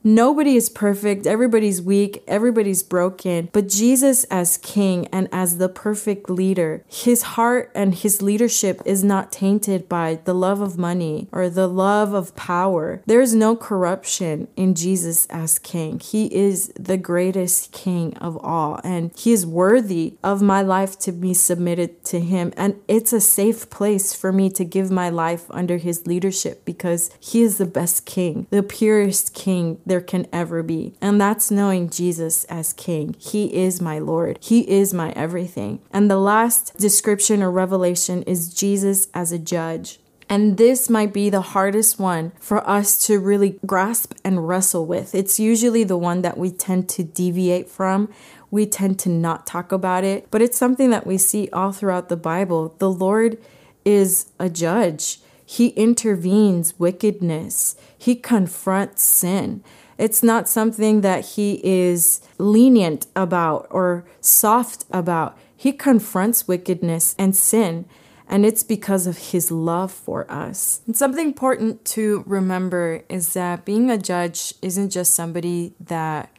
Nobody 0.07 0.55
is 0.55 0.69
perfect, 0.69 1.25
everybody's 1.25 1.81
weak, 1.81 2.23
everybody's 2.27 2.83
broken. 2.83 3.49
But 3.51 3.67
Jesus, 3.67 4.23
as 4.25 4.57
king 4.57 5.07
and 5.07 5.27
as 5.31 5.57
the 5.57 5.67
perfect 5.67 6.29
leader, 6.29 6.83
his 6.87 7.23
heart 7.23 7.71
and 7.73 7.95
his 7.95 8.21
leadership 8.21 8.83
is 8.85 9.03
not 9.03 9.31
tainted 9.31 9.89
by 9.89 10.19
the 10.25 10.35
love 10.35 10.61
of 10.61 10.77
money 10.77 11.27
or 11.31 11.49
the 11.49 11.65
love 11.67 12.13
of 12.13 12.35
power. 12.35 13.01
There 13.07 13.19
is 13.19 13.33
no 13.33 13.55
corruption 13.55 14.47
in 14.55 14.75
Jesus 14.75 15.25
as 15.31 15.57
king. 15.57 15.99
He 15.99 16.31
is 16.31 16.71
the 16.79 16.97
greatest 16.97 17.71
king 17.71 18.15
of 18.17 18.37
all, 18.45 18.79
and 18.83 19.11
he 19.17 19.31
is 19.31 19.43
worthy 19.43 20.17
of 20.23 20.39
my 20.39 20.61
life 20.61 20.99
to 20.99 21.11
be 21.11 21.33
submitted 21.33 22.05
to 22.05 22.19
him. 22.19 22.53
And 22.55 22.79
it's 22.87 23.11
a 23.11 23.19
safe 23.19 23.71
place 23.71 24.13
for 24.13 24.31
me 24.31 24.51
to 24.51 24.63
give 24.63 24.91
my 24.91 25.09
life 25.09 25.45
under 25.49 25.77
his 25.77 26.05
leadership 26.05 26.63
because 26.63 27.09
he 27.19 27.41
is 27.41 27.57
the 27.57 27.65
best 27.65 28.05
king, 28.05 28.45
the 28.51 28.61
purest 28.61 29.33
king 29.33 29.79
there 29.95 30.01
can 30.01 30.27
ever 30.33 30.61
be. 30.61 30.93
And 30.99 31.21
that's 31.21 31.49
knowing 31.49 31.89
Jesus 31.89 32.43
as 32.45 32.73
King. 32.73 33.15
He 33.17 33.55
is 33.55 33.81
my 33.81 33.97
Lord, 33.97 34.37
He 34.41 34.69
is 34.69 34.93
my 34.93 35.11
everything. 35.11 35.79
And 35.89 36.11
the 36.11 36.19
last 36.19 36.75
description 36.77 37.41
or 37.41 37.49
revelation 37.49 38.21
is 38.23 38.53
Jesus 38.53 39.07
as 39.13 39.31
a 39.31 39.39
judge. 39.39 39.99
And 40.27 40.57
this 40.57 40.89
might 40.89 41.13
be 41.13 41.29
the 41.29 41.53
hardest 41.55 41.97
one 41.97 42.33
for 42.41 42.67
us 42.67 43.07
to 43.07 43.19
really 43.19 43.57
grasp 43.65 44.15
and 44.25 44.45
wrestle 44.49 44.85
with. 44.85 45.15
It's 45.15 45.39
usually 45.39 45.85
the 45.85 45.97
one 45.97 46.23
that 46.23 46.37
we 46.37 46.51
tend 46.51 46.89
to 46.89 47.03
deviate 47.03 47.69
from. 47.69 48.09
We 48.51 48.65
tend 48.65 48.99
to 48.99 49.09
not 49.09 49.47
talk 49.47 49.71
about 49.71 50.03
it, 50.03 50.29
but 50.29 50.41
it's 50.41 50.57
something 50.57 50.89
that 50.89 51.07
we 51.07 51.17
see 51.17 51.47
all 51.53 51.71
throughout 51.71 52.09
the 52.09 52.17
Bible. 52.17 52.75
The 52.79 52.91
Lord 52.91 53.37
is 53.85 54.31
a 54.39 54.49
judge. 54.49 55.19
He 55.45 55.67
intervenes 55.69 56.77
wickedness. 56.79 57.77
He 57.97 58.15
confronts 58.15 59.03
sin. 59.03 59.63
It's 59.97 60.21
not 60.21 60.49
something 60.49 61.01
that 61.01 61.25
he 61.25 61.61
is 61.63 62.21
lenient 62.37 63.07
about 63.15 63.67
or 63.69 64.05
soft 64.19 64.85
about. 64.91 65.37
He 65.55 65.71
confronts 65.71 66.47
wickedness 66.47 67.15
and 67.17 67.35
sin, 67.35 67.85
and 68.27 68.45
it's 68.45 68.63
because 68.63 69.07
of 69.07 69.17
his 69.17 69.51
love 69.51 69.91
for 69.91 70.29
us. 70.29 70.81
And 70.85 70.97
something 70.97 71.25
important 71.25 71.85
to 71.85 72.23
remember 72.27 73.03
is 73.07 73.33
that 73.33 73.65
being 73.65 73.89
a 73.89 73.97
judge 73.97 74.53
isn't 74.61 74.89
just 74.89 75.13
somebody 75.13 75.73
that 75.79 76.29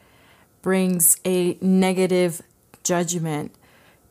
brings 0.61 1.17
a 1.25 1.57
negative 1.61 2.41
judgment. 2.83 3.55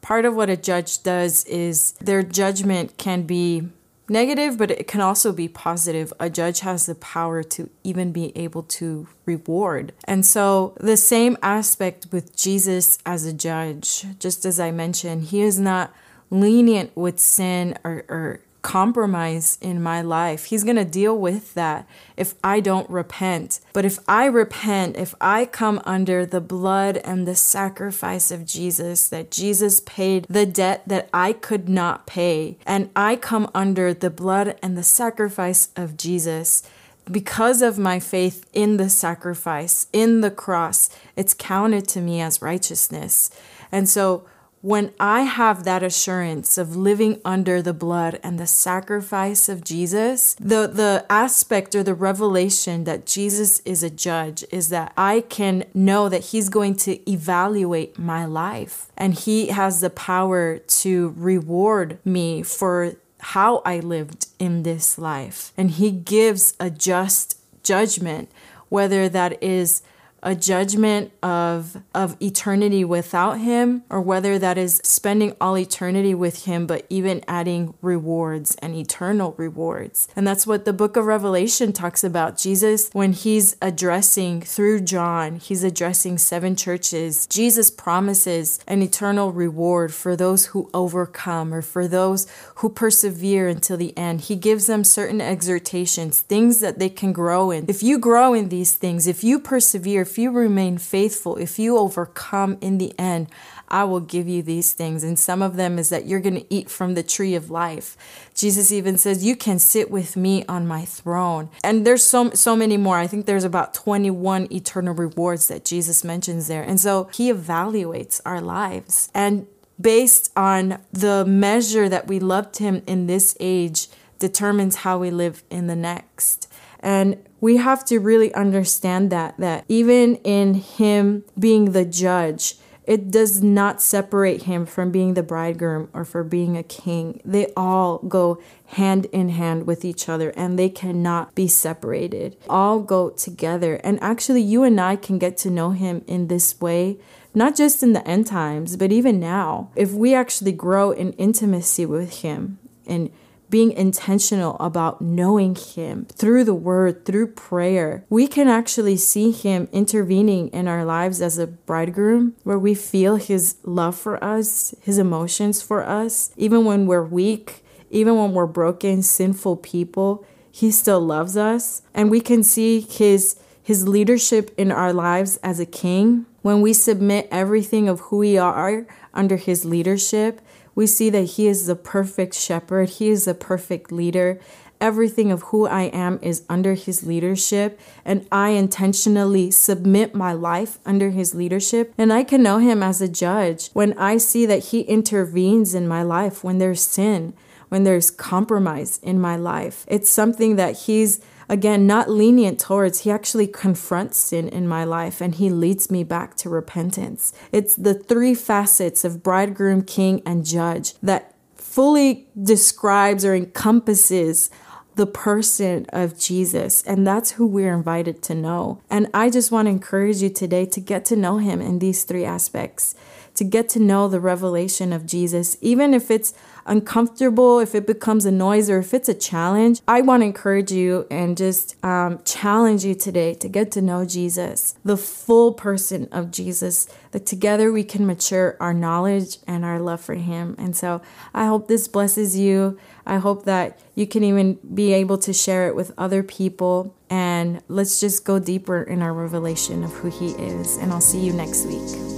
Part 0.01 0.25
of 0.25 0.35
what 0.35 0.51
a 0.51 0.57
judge 0.57 1.03
does 1.03 1.45
is 1.45 1.93
their 1.93 2.23
judgment 2.23 2.97
can 2.97 3.23
be 3.23 3.69
negative, 4.09 4.59
but 4.59 4.71
it 4.71 4.87
can 4.87 5.01
also 5.01 5.33
be 5.33 5.49
positive. 5.49 6.13
A 6.21 6.31
judge 6.31 6.61
has 6.61 6.87
the 6.87 6.95
power 6.95 7.43
to 7.43 7.71
even 7.85 8.13
be 8.13 8.37
able 8.37 8.63
to 8.63 9.09
reward. 9.25 9.93
And 10.05 10.25
so, 10.25 10.75
the 10.81 10.97
same 10.97 11.37
aspect 11.43 12.07
with 12.13 12.37
Jesus 12.37 12.99
as 13.05 13.25
a 13.25 13.33
judge, 13.33 14.05
just 14.19 14.45
as 14.45 14.61
I 14.61 14.71
mentioned, 14.71 15.25
he 15.25 15.41
is 15.41 15.59
not 15.59 15.93
lenient 16.31 16.97
with 16.97 17.19
sin 17.19 17.79
or, 17.85 18.05
or 18.09 18.41
compromise 18.67 19.59
in 19.61 19.81
my 19.81 20.03
life. 20.03 20.47
He's 20.47 20.65
going 20.65 20.75
to 20.75 20.85
deal 20.85 21.17
with 21.17 21.55
that 21.55 21.87
if 22.17 22.35
I 22.43 22.59
don't 22.59 22.91
repent. 22.91 23.61
But 23.73 23.85
if 23.85 24.01
I 24.09 24.25
repent, 24.27 24.97
if 24.97 25.15
I 25.21 25.45
come 25.45 25.81
under 25.85 26.27
the 26.27 26.41
blood 26.41 26.97
and 27.05 27.29
the 27.29 27.37
sacrifice 27.37 28.33
of 28.33 28.45
Jesus, 28.45 29.09
that 29.09 29.31
Jesus 29.31 29.79
paid 29.79 30.27
the 30.29 30.47
debt 30.47 30.83
that 30.89 31.09
I 31.15 31.33
could 31.33 31.69
not 31.69 32.09
pay, 32.09 32.59
and 32.67 32.91
I 32.97 33.15
come 33.15 33.49
under 33.55 33.95
the 33.95 34.11
blood 34.11 34.59
and 34.61 34.77
the 34.77 34.83
sacrifice 34.83 35.69
of 35.77 35.97
Jesus, 35.97 36.65
because 37.09 37.63
of 37.63 37.79
my 37.79 38.01
faith 38.01 38.47
in 38.53 38.79
the 38.79 38.91
sacrifice, 38.91 39.87
in 39.93 40.23
the 40.23 40.31
cross, 40.33 40.91
it's 41.15 41.35
counted 41.35 41.87
to 41.87 42.01
me 42.01 42.21
as 42.21 42.43
righteousness. 42.43 43.31
And 43.71 43.89
so, 43.89 44.27
when 44.67 44.93
I 44.99 45.21
have 45.23 45.63
that 45.63 45.85
assurance 45.85 46.59
of 46.59 46.75
living 46.75 47.21
under 47.25 47.63
the 47.63 47.73
blood 47.73 48.19
and 48.25 48.37
the 48.37 48.49
sacrifice 48.49 49.49
of 49.49 49.63
Jesus, 49.63 50.35
the, 50.41 50.67
the 50.67 51.07
aspect 51.09 51.77
or 51.77 51.85
the 51.85 51.95
revelation 51.95 52.83
that 52.83 53.07
Jesus 53.07 53.61
is 53.61 53.85
a 53.85 53.91
judge 53.91 54.45
is 54.51 54.71
that 54.71 54.93
I 54.97 55.21
can 55.21 55.67
know 55.73 56.09
that 56.09 56.25
He's 56.25 56.49
going 56.49 56.75
to 56.79 57.09
evaluate 57.09 57.97
my 57.97 58.25
life 58.25 58.91
and 58.97 59.15
He 59.15 59.51
has 59.51 59.81
the 59.81 59.89
power 59.89 60.59
to 60.59 61.15
reward 61.17 62.01
me 62.05 62.43
for 62.43 62.97
how 63.21 63.63
I 63.65 63.79
lived 63.79 64.27
in 64.41 64.65
this 64.65 64.99
life. 64.99 65.53
And 65.57 65.71
He 65.71 65.93
gives 65.93 66.55
a 66.59 66.71
just 66.71 67.39
judgment, 67.63 68.33
whether 68.69 69.09
that 69.11 69.41
is 69.41 69.83
a 70.23 70.35
judgment 70.35 71.13
of 71.23 71.77
of 71.95 72.17
eternity 72.21 72.85
without 72.85 73.39
him 73.39 73.83
or 73.91 74.01
whether 74.01 74.39
that 74.39 74.57
is 74.59 74.81
spending 74.83 75.35
all 75.41 75.57
eternity 75.59 76.15
with 76.15 76.45
him 76.45 76.67
but 76.67 76.87
even 76.89 77.23
adding 77.29 77.75
rewards 77.83 78.55
and 78.57 78.75
eternal 78.75 79.35
rewards. 79.37 80.09
And 80.17 80.27
that's 80.27 80.47
what 80.47 80.65
the 80.65 80.73
book 80.73 80.97
of 80.97 81.05
revelation 81.05 81.73
talks 81.73 82.03
about. 82.03 82.39
Jesus 82.39 82.91
when 82.93 83.13
he's 83.13 83.57
addressing 83.61 84.41
through 84.43 84.81
john 84.81 85.37
he's 85.37 85.63
addressing 85.63 86.19
seven 86.19 86.57
churches. 86.57 87.27
Jesus 87.27 87.71
promises 87.71 88.59
an 88.67 88.83
eternal 88.83 89.33
reward 89.33 89.93
for 89.93 90.17
those 90.17 90.47
who 90.47 90.71
overcome 90.73 91.53
or 91.53 91.63
for 91.63 91.87
those 91.87 92.27
who 92.57 92.69
persevere 92.69 93.49
until 93.49 93.77
the 93.77 93.97
end. 93.97 94.23
He 94.23 94.37
gives 94.37 94.67
them 94.67 94.83
certain 94.83 95.21
exhortations 95.21 96.21
things 96.21 96.61
that 96.61 96.79
they 96.79 96.89
can 96.89 97.13
grow 97.13 97.51
in. 97.51 97.67
If 97.69 97.83
you 97.83 97.99
grow 97.99 98.33
in 98.33 98.49
these 98.49 98.75
things 98.75 99.07
if 99.07 99.23
you 99.23 99.39
persevere 99.39 100.05
if 100.17 100.21
you 100.21 100.31
remain 100.31 100.79
faithful, 100.79 101.37
if 101.37 101.59
you 101.59 101.77
overcome 101.77 102.57
in 102.63 102.79
the 102.79 102.99
end, 102.99 103.27
I 103.69 103.85
will 103.85 104.01
give 104.01 104.27
you 104.27 104.43
these 104.43 104.73
things. 104.73 105.05
And 105.05 105.19
some 105.19 105.43
of 105.43 105.57
them 105.57 105.79
is 105.79 105.91
that 105.91 106.07
you're 106.07 106.21
going 106.21 106.41
to 106.41 106.47
eat 106.49 106.71
from 106.71 106.95
the 106.95 107.03
tree 107.03 107.35
of 107.35 107.51
life. 107.51 107.99
Jesus 108.35 108.73
even 108.73 108.97
says, 108.97 109.27
You 109.27 109.37
can 109.37 109.59
sit 109.59 109.91
with 109.91 110.17
me 110.17 110.43
on 110.47 110.67
my 110.67 110.87
throne. 110.87 111.51
And 111.63 111.87
there's 111.87 112.03
so, 112.03 112.31
so 112.31 112.57
many 112.57 112.79
more. 112.79 112.97
I 112.97 113.07
think 113.07 113.27
there's 113.27 113.45
about 113.45 113.75
21 113.75 114.51
eternal 114.51 114.95
rewards 114.95 115.49
that 115.49 115.67
Jesus 115.67 116.03
mentions 116.03 116.47
there. 116.47 116.63
And 116.63 116.81
so 116.81 117.11
he 117.13 117.31
evaluates 117.31 118.23
our 118.25 118.41
lives. 118.41 119.11
And 119.13 119.47
based 119.79 120.33
on 120.35 120.79
the 120.95 121.27
measure 121.27 121.91
that 121.91 122.07
we 122.07 122.21
loved 122.21 122.57
him 122.57 122.83
in 122.87 123.07
this 123.07 123.37
age, 123.39 123.89
determines 124.19 124.77
how 124.77 124.97
we 124.97 125.11
live 125.11 125.43
in 125.51 125.67
the 125.67 125.77
next. 125.77 126.49
And 126.81 127.23
we 127.41 127.57
have 127.57 127.85
to 127.87 127.99
really 127.99 128.33
understand 128.35 129.11
that 129.11 129.37
that 129.39 129.65
even 129.69 130.17
in 130.17 130.55
him 130.55 131.25
being 131.39 131.73
the 131.73 131.85
judge, 131.85 132.57
it 132.87 133.11
does 133.11 133.43
not 133.43 133.83
separate 133.83 134.43
him 134.43 134.65
from 134.65 134.93
being 134.93 135.15
the 135.15 135.23
bridegroom 135.23 135.89
or 135.93 136.05
for 136.05 136.23
being 136.23 136.57
a 136.57 136.63
king. 136.63 137.21
They 137.25 137.53
all 137.57 137.99
go 137.99 138.41
hand 138.67 139.07
in 139.07 139.31
hand 139.31 139.67
with 139.67 139.85
each 139.85 140.09
other 140.09 140.31
and 140.31 140.57
they 140.57 140.69
cannot 140.69 141.35
be 141.35 141.49
separated. 141.49 142.37
All 142.49 142.81
go 142.81 143.11
together. 143.11 143.81
And 143.83 144.01
actually, 144.01 144.43
you 144.43 144.63
and 144.63 144.81
I 144.81 144.95
can 144.95 145.19
get 145.19 145.37
to 145.39 145.51
know 145.51 145.71
him 145.71 146.05
in 146.07 146.29
this 146.29 146.61
way, 146.61 146.99
not 147.35 147.57
just 147.57 147.83
in 147.83 147.93
the 147.93 148.07
end 148.07 148.29
times, 148.29 148.77
but 148.77 148.93
even 148.93 149.19
now. 149.19 149.71
If 149.75 149.93
we 149.93 150.15
actually 150.15 150.53
grow 150.53 150.93
in 150.93 151.13
intimacy 151.15 151.87
with 151.87 152.21
him 152.21 152.59
and 152.87 153.11
being 153.49 153.73
intentional 153.73 154.57
about 154.59 155.01
knowing 155.01 155.55
Him 155.55 156.07
through 156.07 156.45
the 156.45 156.55
Word, 156.55 157.05
through 157.05 157.29
prayer, 157.29 158.05
we 158.09 158.27
can 158.27 158.49
actually 158.49 158.97
see 158.97 159.31
Him 159.31 159.69
intervening 159.73 160.49
in 160.49 160.69
our 160.69 160.85
lives 160.85 161.21
as 161.21 161.39
a 161.39 161.47
bridegroom, 161.47 162.35
where 162.43 162.59
we 162.59 162.75
feel 162.75 163.17
His 163.17 163.57
love 163.63 163.97
for 163.97 164.23
us, 164.23 164.75
His 164.81 164.99
emotions 164.99 165.63
for 165.63 165.85
us, 165.85 166.33
even 166.37 166.65
when 166.65 166.87
we're 166.87 167.05
weak, 167.05 167.63
even 167.91 168.17
when 168.17 168.33
we're 168.33 168.47
broken, 168.47 169.03
sinful 169.03 169.59
people. 169.59 170.27
He 170.51 170.71
still 170.71 171.01
loves 171.01 171.37
us, 171.37 171.83
and 171.95 172.11
we 172.11 172.21
can 172.21 172.43
see 172.43 172.81
His 172.81 173.37
his 173.67 173.89
leadership 173.89 174.55
in 174.57 174.71
our 174.71 174.93
lives 174.93 175.39
as 175.39 175.59
a 175.59 175.67
king, 175.67 176.25
when 176.43 176.61
we 176.61 176.73
submit 176.73 177.27
everything 177.33 177.89
of 177.89 177.99
who 177.99 178.19
we 178.19 178.39
are 178.39 178.87
under 179.13 179.35
his 179.35 179.65
leadership, 179.65 180.41
we 180.77 180.87
see 180.87 181.11
that 181.11 181.23
He 181.23 181.49
is 181.49 181.67
the 181.67 181.75
perfect 181.75 182.35
shepherd, 182.35 182.91
He 182.91 183.09
is 183.09 183.25
the 183.25 183.35
perfect 183.35 183.91
leader. 183.91 184.39
Everything 184.79 185.33
of 185.33 185.45
who 185.45 185.67
I 185.67 185.85
am 185.85 186.19
is 186.21 186.45
under 186.51 186.75
His 186.75 187.03
leadership, 187.03 187.81
and 188.05 188.29
I 188.31 188.51
intentionally 188.51 189.51
submit 189.51 190.15
my 190.15 190.35
life 190.35 190.79
under 190.85 191.11
His 191.11 191.35
leadership. 191.35 191.95
And 191.97 192.13
I 192.13 192.23
can 192.23 192.43
know 192.43 192.59
Him 192.59 192.83
as 192.83 193.01
a 193.01 193.09
judge 193.09 193.71
when 193.73 193.99
I 193.99 194.19
see 194.19 194.45
that 194.45 194.67
He 194.67 194.83
intervenes 194.83 195.75
in 195.75 195.89
my 195.89 196.03
life 196.03 196.45
when 196.45 196.59
there's 196.59 196.83
sin, 196.83 197.33
when 197.71 197.85
there's 197.85 198.11
compromise 198.11 199.01
in 199.03 199.19
my 199.19 199.35
life. 199.35 199.87
It's 199.89 200.11
something 200.11 200.57
that 200.57 200.81
He's 200.81 201.21
again, 201.49 201.87
not 201.87 202.11
lenient 202.11 202.59
towards. 202.59 203.01
He 203.01 203.11
actually 203.11 203.47
confronts 203.47 204.19
sin 204.19 204.49
in 204.49 204.67
my 204.69 204.85
life 204.85 205.21
and 205.21 205.35
he 205.35 205.51
leads 205.51 205.91
me 205.91 206.05
back 206.05 206.37
to 206.39 206.49
repentance. 206.49 207.33
It's 207.53 207.77
the 207.77 207.95
three 207.95 208.35
facets 208.35 209.05
of 209.05 209.23
bridegroom, 209.23 209.83
king, 209.83 210.23
and 210.27 210.45
judge 210.45 210.95
that 211.03 211.35
fully 211.55 212.27
describes 212.41 213.25
or 213.25 213.35
encompasses 213.35 214.51
the 214.97 215.07
person 215.07 215.87
of 215.91 216.19
Jesus. 216.19 216.83
And 216.85 217.07
that's 217.07 217.33
who 217.33 217.47
we're 217.47 217.75
invited 217.75 218.23
to 218.23 218.35
know. 218.35 218.81
And 218.89 219.09
I 219.13 219.31
just 219.31 219.53
want 219.53 219.67
to 219.67 219.71
encourage 219.71 220.23
you 220.23 220.31
today 220.31 220.65
to 220.67 220.81
get 220.81 221.05
to 221.07 221.17
know 221.17 221.37
him 221.37 221.61
in 221.61 221.79
these 221.79 222.05
three 222.05 222.25
aspects, 222.25 222.95
to 223.37 223.45
get 223.45 223.69
to 223.71 223.79
know 223.79 224.09
the 224.09 224.21
revelation 224.21 224.93
of 224.93 225.07
Jesus, 225.07 225.57
even 225.61 225.95
if 225.95 226.11
it's 226.11 226.35
uncomfortable, 226.67 227.61
if 227.61 227.75
it 227.75 227.87
becomes 227.87 228.25
a 228.25 228.31
noise, 228.31 228.69
or 228.69 228.79
if 228.79 228.93
it's 228.93 229.09
a 229.09 229.15
challenge, 229.15 229.81
I 229.87 230.01
want 230.01 230.23
to 230.23 230.27
encourage 230.27 230.73
you 230.73 231.07
and 231.11 231.37
just 231.37 231.83
um, 231.85 232.21
challenge 232.25 232.85
you 232.85 232.95
today 232.95 233.35
to 233.35 233.49
get 233.49 233.71
to 233.73 233.83
know 233.83 234.05
Jesus, 234.05 234.75
the 234.85 234.97
full 234.97 235.53
person 235.53 236.09
of 236.11 236.31
Jesus, 236.31 236.89
that 237.13 237.27
together 237.27 237.71
we 237.71 237.85
can 237.85 238.07
mature 238.07 238.57
our 238.59 238.75
knowledge 238.75 239.39
and 239.47 239.65
our 239.65 239.79
love 239.79 240.01
for 240.01 240.15
Him. 240.15 240.55
And 240.59 240.77
so 240.77 241.01
I 241.33 241.47
hope 241.47 241.69
this 241.69 241.89
blesses 241.89 242.37
you. 242.37 242.79
I 243.07 243.19
hope 243.19 243.45
that 243.45 243.79
you 243.95 244.07
can 244.07 244.25
even 244.25 244.59
be 244.75 244.93
able 244.93 245.19
to 245.19 245.33
share 245.33 245.69
it 245.69 245.77
with 245.77 245.93
other 245.97 246.23
people. 246.23 246.95
And 247.09 247.63
let's 247.69 248.01
just 248.01 248.25
go 248.25 248.39
deeper 248.39 248.83
in 248.83 249.03
our 249.03 249.13
revelation 249.13 249.85
of 249.85 249.93
who 249.93 250.11
He 250.11 250.31
is. 250.43 250.77
And 250.79 250.93
I'll 250.93 251.01
see 251.01 251.21
you 251.21 251.33
next 251.33 251.67
week. 251.67 252.16